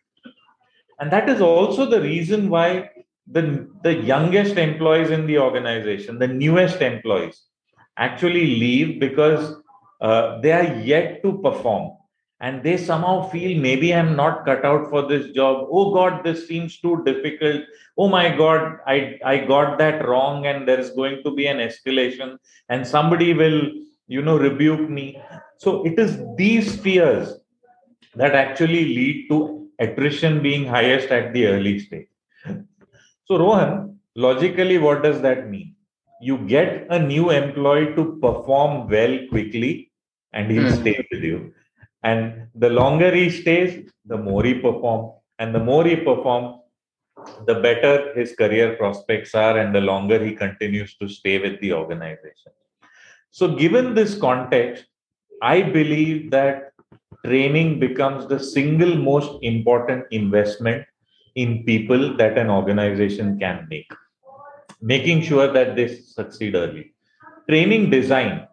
and 1.00 1.10
that 1.10 1.28
is 1.28 1.40
also 1.40 1.86
the 1.86 2.00
reason 2.00 2.48
why 2.48 2.90
the, 3.26 3.68
the 3.82 3.94
youngest 3.94 4.56
employees 4.56 5.10
in 5.10 5.26
the 5.26 5.38
organization, 5.38 6.18
the 6.18 6.28
newest 6.28 6.80
employees, 6.80 7.42
actually 7.96 8.46
leave 8.46 9.00
because 9.00 9.56
uh, 10.08 10.40
they 10.42 10.52
are 10.52 10.70
yet 10.92 11.22
to 11.22 11.38
perform. 11.46 11.92
And 12.40 12.62
they 12.62 12.76
somehow 12.76 13.28
feel 13.30 13.52
maybe 13.66 13.94
i'm 13.98 14.10
not 14.16 14.44
cut 14.46 14.64
out 14.70 14.90
for 14.90 15.02
this 15.10 15.26
job. 15.36 15.66
Oh 15.70 15.94
god 15.94 16.24
this 16.24 16.46
seems 16.48 16.78
too 16.80 17.02
difficult. 17.04 17.62
Oh 17.96 18.08
my 18.08 18.24
god 18.36 18.78
i 18.86 18.96
i 19.24 19.38
got 19.52 19.78
that 19.78 20.06
wrong 20.08 20.46
and 20.50 20.68
there 20.68 20.80
is 20.84 20.90
going 20.90 21.22
to 21.24 21.30
be 21.38 21.46
an 21.46 21.62
escalation 21.68 22.36
and 22.68 22.86
somebody 22.94 23.32
will 23.42 23.60
you 24.08 24.22
know 24.22 24.36
rebuke 24.36 24.90
me. 24.90 25.06
So 25.58 25.86
it 25.86 25.98
is 25.98 26.18
these 26.36 26.76
fears 26.86 27.34
that 28.14 28.34
actually 28.34 28.84
lead 28.98 29.28
to 29.30 29.68
attrition 29.80 30.42
being 30.42 30.66
highest 30.66 31.08
at 31.10 31.32
the 31.32 31.46
early 31.46 31.78
stage. 31.78 32.08
So, 33.26 33.38
Rohan, 33.38 33.98
logically, 34.14 34.78
what 34.78 35.02
does 35.02 35.20
that 35.22 35.48
mean? 35.50 35.74
You 36.20 36.38
get 36.38 36.86
a 36.90 36.98
new 36.98 37.30
employee 37.30 37.94
to 37.96 38.18
perform 38.22 38.88
well 38.88 39.18
quickly 39.30 39.90
and 40.34 40.50
he'll 40.50 40.72
mm. 40.72 40.80
stay 40.80 41.06
with 41.10 41.22
you. 41.22 41.54
And 42.02 42.48
the 42.54 42.68
longer 42.68 43.14
he 43.14 43.30
stays, 43.30 43.90
the 44.04 44.18
more 44.18 44.44
he 44.44 44.54
perform. 44.54 45.12
And 45.38 45.54
the 45.54 45.64
more 45.70 45.84
he 45.84 45.96
perform, 45.96 46.60
the 47.46 47.54
better 47.54 48.12
his 48.14 48.34
career 48.34 48.76
prospects 48.76 49.34
are 49.34 49.56
and 49.58 49.74
the 49.74 49.80
longer 49.80 50.22
he 50.22 50.34
continues 50.34 50.96
to 50.98 51.08
stay 51.08 51.38
with 51.38 51.58
the 51.60 51.72
organization. 51.72 52.52
So, 53.30 53.56
given 53.56 53.94
this 53.94 54.18
context, 54.18 54.84
I 55.40 55.62
believe 55.62 56.30
that 56.32 56.72
training 57.24 57.80
becomes 57.80 58.26
the 58.28 58.38
single 58.38 58.96
most 58.96 59.42
important 59.42 60.04
investment 60.10 60.84
in 61.34 61.64
people 61.64 62.16
that 62.16 62.38
an 62.38 62.50
organization 62.50 63.38
can 63.38 63.66
make, 63.70 63.90
making 64.80 65.22
sure 65.22 65.52
that 65.52 65.74
they 65.74 65.88
succeed 65.88 66.54
early. 66.54 66.94
Training 67.48 67.90
design 67.90 68.46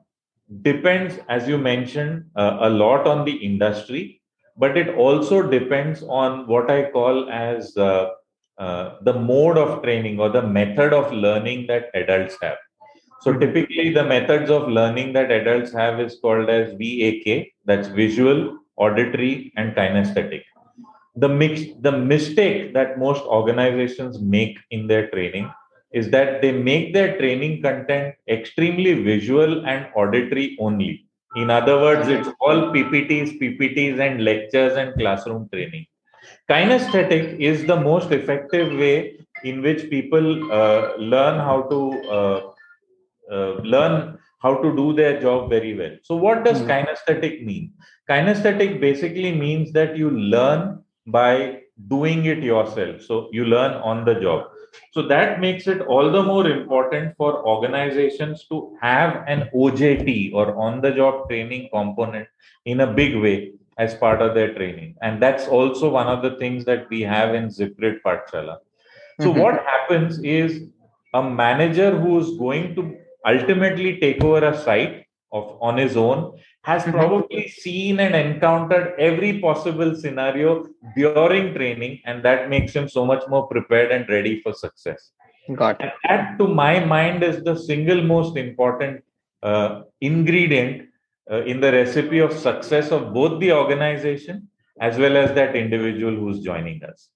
depends, 0.62 1.20
as 1.30 1.48
you 1.48 1.58
mentioned, 1.58 2.26
uh, 2.36 2.58
a 2.62 2.70
lot 2.70 3.08
on 3.08 3.26
the 3.26 3.32
industry, 3.32 4.22
but 4.58 4.78
it 4.78 4.96
also 4.96 5.42
depends 5.42 6.04
on 6.04 6.48
what 6.48 6.70
I 6.70 6.92
call 6.92 7.30
as 7.30 7.76
uh, 7.78 8.10
uh, 8.58 8.96
the 9.02 9.14
mode 9.14 9.58
of 9.58 9.82
training 9.82 10.20
or 10.20 10.30
the 10.30 10.42
method 10.42 10.94
of 10.94 11.12
learning 11.14 11.68
that 11.68 11.90
adults 11.94 12.38
have. 12.42 12.58
So 13.22 13.34
typically, 13.38 13.94
the 13.94 14.04
methods 14.04 14.50
of 14.50 14.68
learning 14.68 15.14
that 15.14 15.32
adults 15.32 15.72
have 15.74 16.00
is 16.00 16.18
called 16.22 16.50
as 16.50 16.74
VAK, 16.74 17.54
that's 17.66 17.88
visual, 17.88 18.58
auditory, 18.78 19.54
and 19.56 19.76
kinesthetic. 19.76 20.42
The 21.16 21.30
mix, 21.30 21.62
the 21.82 21.92
mistake 21.92 22.74
that 22.74 22.98
most 22.98 23.24
organizations 23.24 24.20
make 24.20 24.58
in 24.72 24.88
their 24.88 25.10
training 25.12 25.52
is 25.94 26.10
that 26.10 26.42
they 26.42 26.52
make 26.52 26.94
their 26.94 27.18
training 27.18 27.62
content 27.62 28.16
extremely 28.28 28.94
visual 29.04 29.66
and 29.66 29.88
auditory 29.96 30.58
only. 30.60 31.06
In 31.36 31.50
other 31.50 31.78
words, 31.80 32.08
it's 32.08 32.28
all 32.40 32.72
PPTs, 32.74 33.40
PPTs, 33.40 34.00
and 34.00 34.24
lectures 34.24 34.76
and 34.76 34.94
classroom 34.96 35.50
training. 35.54 35.86
kinesthetic 36.50 37.40
is 37.40 37.66
the 37.66 37.76
most 37.76 38.12
effective 38.12 38.78
way 38.78 39.18
in 39.44 39.62
which 39.62 39.90
people 39.90 40.52
uh, 40.52 40.94
learn 40.98 41.40
how 41.40 41.62
to 41.72 41.80
uh, 42.18 42.42
uh, 43.32 43.54
learn 43.76 44.18
how 44.42 44.56
to 44.62 44.76
do 44.76 44.94
their 44.94 45.20
job 45.22 45.50
very 45.50 45.74
well. 45.74 45.96
So, 46.04 46.16
what 46.16 46.44
does 46.44 46.62
mm. 46.62 46.68
kinesthetic 46.68 47.46
mean? 47.46 47.74
Kinesthetic 48.10 48.80
basically 48.82 49.34
means 49.34 49.72
that 49.72 49.96
you 49.96 50.10
learn 50.10 50.84
by 51.08 51.62
doing 51.88 52.26
it 52.26 52.40
yourself. 52.40 53.02
So, 53.02 53.30
you 53.32 53.46
learn 53.46 53.74
on 53.74 54.06
the 54.06 54.16
job. 54.16 54.51
So, 54.92 55.02
that 55.04 55.40
makes 55.40 55.68
it 55.68 55.82
all 55.82 56.12
the 56.12 56.24
more 56.24 56.48
important 56.48 57.16
for 57.18 57.46
organizations 57.46 58.46
to 58.50 58.78
have 58.82 59.24
an 59.28 59.50
OJT 59.54 60.34
or 60.34 60.56
on 60.56 60.82
the 60.82 60.92
job 60.92 61.28
training 61.30 61.70
component 61.74 62.28
in 62.66 62.82
a 62.82 62.88
big 62.88 63.16
way 63.16 63.54
as 63.78 63.96
part 63.96 64.22
of 64.22 64.34
their 64.34 64.54
training. 64.54 64.96
And 65.02 65.22
that's 65.22 65.48
also 65.48 65.90
one 65.90 66.08
of 66.08 66.22
the 66.22 66.38
things 66.38 66.66
that 66.66 66.90
we 66.90 67.02
have 67.02 67.34
in 67.34 67.48
Zipgrid 67.48 68.02
Pathshala. 68.06 68.58
So, 69.20 69.32
mm-hmm. 69.32 69.40
what 69.40 69.66
happens 69.66 70.20
is 70.20 70.70
a 71.14 71.24
manager 71.24 71.98
who 71.98 72.20
is 72.20 72.38
going 72.38 72.76
to 72.76 72.98
ultimately 73.26 74.00
take 74.00 74.24
over 74.24 74.46
a 74.46 74.58
site 74.58 75.06
of 75.32 75.58
on 75.62 75.78
his 75.78 75.96
own 75.96 76.38
has 76.64 76.84
mm-hmm. 76.84 76.92
probably 76.92 77.48
seen 77.48 78.00
and 78.00 78.16
encountered 78.16 78.94
every 79.00 79.40
possible 79.40 79.96
scenario 79.96 80.68
during 80.96 81.54
training 81.54 82.00
and 82.06 82.24
that 82.24 82.50
makes 82.50 82.74
him 82.74 82.88
so 82.88 83.06
much 83.06 83.24
more 83.28 83.48
prepared 83.48 83.92
and 83.92 84.08
ready 84.10 84.40
for 84.42 84.54
success 84.54 85.12
got 85.56 85.82
it 85.82 85.94
that 86.08 86.38
to 86.38 86.48
my 86.48 86.84
mind 86.94 87.24
is 87.24 87.44
the 87.44 87.56
single 87.56 88.02
most 88.02 88.38
important 88.38 89.04
uh, 89.44 89.82
ingredient 90.02 90.88
uh, 91.32 91.42
in 91.44 91.60
the 91.60 91.72
recipe 91.72 92.20
of 92.20 92.32
success 92.34 92.92
of 92.92 93.14
both 93.14 93.40
the 93.40 93.52
organization 93.52 94.48
as 94.80 94.98
well 94.98 95.18
as 95.18 95.34
that 95.34 95.56
individual 95.56 96.16
who's 96.16 96.40
joining 96.40 96.84
us 96.84 97.10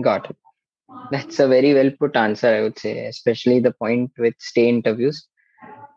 got 0.00 0.28
it 0.30 0.36
that's 1.10 1.38
a 1.38 1.48
very 1.48 1.74
well 1.74 1.90
put 1.98 2.16
answer, 2.16 2.48
I 2.48 2.62
would 2.62 2.78
say, 2.78 3.06
especially 3.06 3.60
the 3.60 3.72
point 3.72 4.12
with 4.18 4.34
stay 4.38 4.68
interviews. 4.68 5.26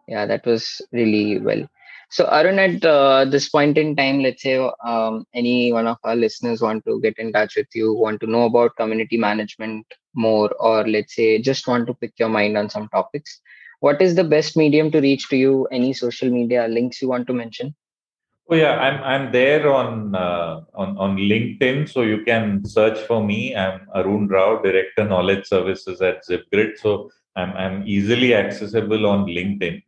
Yeah, 0.07 0.25
that 0.25 0.45
was 0.45 0.81
really 0.91 1.39
well. 1.39 1.67
So, 2.09 2.25
Arun, 2.25 2.57
at 2.57 2.85
uh, 2.85 3.25
this 3.25 3.49
point 3.49 3.77
in 3.77 3.95
time, 3.95 4.21
let's 4.21 4.41
say 4.41 4.57
um, 4.85 5.25
any 5.33 5.73
one 5.73 5.87
of 5.87 5.97
our 6.05 6.15
listeners 6.15 6.61
want 6.61 6.85
to 6.85 7.01
get 7.01 7.17
in 7.19 7.33
touch 7.33 7.57
with 7.57 7.67
you, 7.73 7.93
want 7.93 8.21
to 8.21 8.27
know 8.27 8.45
about 8.45 8.77
community 8.77 9.17
management 9.17 9.85
more, 10.13 10.49
or 10.59 10.87
let's 10.87 11.15
say 11.15 11.41
just 11.41 11.67
want 11.67 11.85
to 11.87 11.93
pick 11.93 12.13
your 12.17 12.29
mind 12.29 12.57
on 12.57 12.69
some 12.69 12.87
topics. 12.89 13.41
What 13.81 14.01
is 14.01 14.15
the 14.15 14.23
best 14.23 14.55
medium 14.55 14.89
to 14.91 15.01
reach 15.01 15.27
to 15.29 15.37
you? 15.37 15.65
Any 15.65 15.91
social 15.93 16.29
media 16.29 16.67
links 16.67 17.01
you 17.01 17.09
want 17.09 17.27
to 17.27 17.33
mention? 17.33 17.75
Oh 18.49 18.55
yeah, 18.55 18.77
I'm 18.79 19.03
I'm 19.03 19.31
there 19.33 19.69
on 19.69 20.15
uh, 20.15 20.61
on 20.75 20.97
on 20.97 21.17
LinkedIn, 21.17 21.89
so 21.89 22.03
you 22.03 22.23
can 22.23 22.63
search 22.63 22.97
for 22.99 23.21
me. 23.21 23.53
I'm 23.53 23.81
Arun 23.93 24.29
Rao, 24.29 24.61
Director 24.61 25.03
Knowledge 25.03 25.45
Services 25.45 26.01
at 26.01 26.25
Zipgrid. 26.25 26.77
So 26.77 27.11
I'm 27.35 27.51
I'm 27.51 27.83
easily 27.85 28.33
accessible 28.33 29.05
on 29.05 29.25
LinkedIn. 29.25 29.83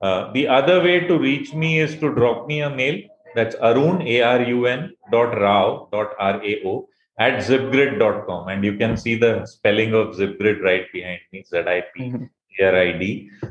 Uh, 0.00 0.32
the 0.32 0.46
other 0.48 0.82
way 0.82 1.00
to 1.00 1.18
reach 1.18 1.54
me 1.54 1.80
is 1.80 1.94
to 1.96 2.14
drop 2.14 2.46
me 2.46 2.60
a 2.62 2.70
mail. 2.70 3.00
That's 3.34 3.56
Arun 3.56 4.02
A 4.02 4.22
R 4.22 4.42
U 4.42 4.66
N 4.66 4.92
dot 5.10 5.38
Rao 5.38 5.88
dot 5.92 6.12
R 6.18 6.42
A 6.42 6.62
O 6.64 6.88
at 7.18 7.34
zipgrid.com 7.44 8.48
and 8.48 8.64
you 8.64 8.76
can 8.76 8.96
see 8.96 9.14
the 9.14 9.46
spelling 9.46 9.94
of 9.94 10.16
zipgrid 10.16 10.60
right 10.62 10.86
behind 10.92 11.20
me 11.32 11.44
z 11.48 11.58
i 11.58 11.80
p 11.94 12.10
mm-hmm. 12.10 12.24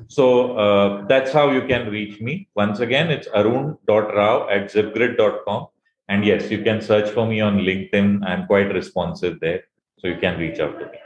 So 0.07 0.57
uh, 0.57 1.05
that's 1.07 1.33
how 1.33 1.51
you 1.51 1.67
can 1.67 1.89
reach 1.89 2.21
me. 2.21 2.47
Once 2.55 2.79
again, 2.79 3.11
it's 3.11 3.27
arun.rao 3.35 4.47
at 4.49 4.71
zipgrid.com. 4.71 5.67
And 6.07 6.23
yes, 6.23 6.49
you 6.49 6.63
can 6.63 6.79
search 6.79 7.09
for 7.09 7.27
me 7.27 7.41
on 7.41 7.57
LinkedIn. 7.57 8.25
I'm 8.25 8.47
quite 8.47 8.73
responsive 8.73 9.41
there. 9.41 9.63
So 9.99 10.07
you 10.07 10.17
can 10.19 10.39
reach 10.39 10.59
out 10.61 10.79
to 10.79 10.85
me. 10.85 11.02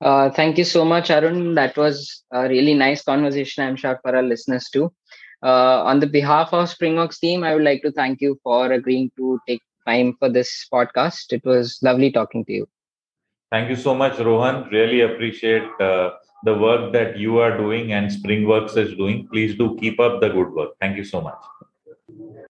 Uh, 0.00 0.30
thank 0.30 0.58
you 0.58 0.64
so 0.64 0.84
much, 0.84 1.10
Arun. 1.10 1.54
That 1.54 1.76
was 1.76 2.22
a 2.30 2.48
really 2.48 2.74
nice 2.74 3.02
conversation, 3.02 3.64
I'm 3.64 3.76
sure, 3.76 3.98
for 4.02 4.14
our 4.14 4.22
listeners 4.22 4.68
too. 4.68 4.92
Uh, 5.42 5.82
on 5.84 6.00
the 6.00 6.06
behalf 6.06 6.52
of 6.52 6.68
Springworks 6.68 7.18
team, 7.18 7.44
I 7.44 7.54
would 7.54 7.64
like 7.64 7.82
to 7.82 7.92
thank 7.92 8.20
you 8.20 8.38
for 8.42 8.72
agreeing 8.72 9.10
to 9.16 9.38
take 9.48 9.62
time 9.86 10.14
for 10.18 10.28
this 10.28 10.66
podcast. 10.72 11.32
It 11.32 11.44
was 11.44 11.78
lovely 11.82 12.10
talking 12.10 12.44
to 12.46 12.52
you. 12.52 12.68
Thank 13.52 13.70
you 13.70 13.76
so 13.76 13.94
much, 13.94 14.18
Rohan. 14.18 14.68
Really 14.70 15.02
appreciate 15.02 15.62
uh, 15.80 16.10
the 16.44 16.54
work 16.58 16.92
that 16.92 17.16
you 17.16 17.38
are 17.38 17.56
doing 17.56 17.92
and 17.92 18.10
Springworks 18.10 18.76
is 18.76 18.94
doing. 18.96 19.28
Please 19.28 19.56
do 19.56 19.76
keep 19.78 20.00
up 20.00 20.20
the 20.20 20.28
good 20.28 20.52
work. 20.52 20.70
Thank 20.80 20.96
you 20.96 21.04
so 21.04 21.20
much. 21.20 21.38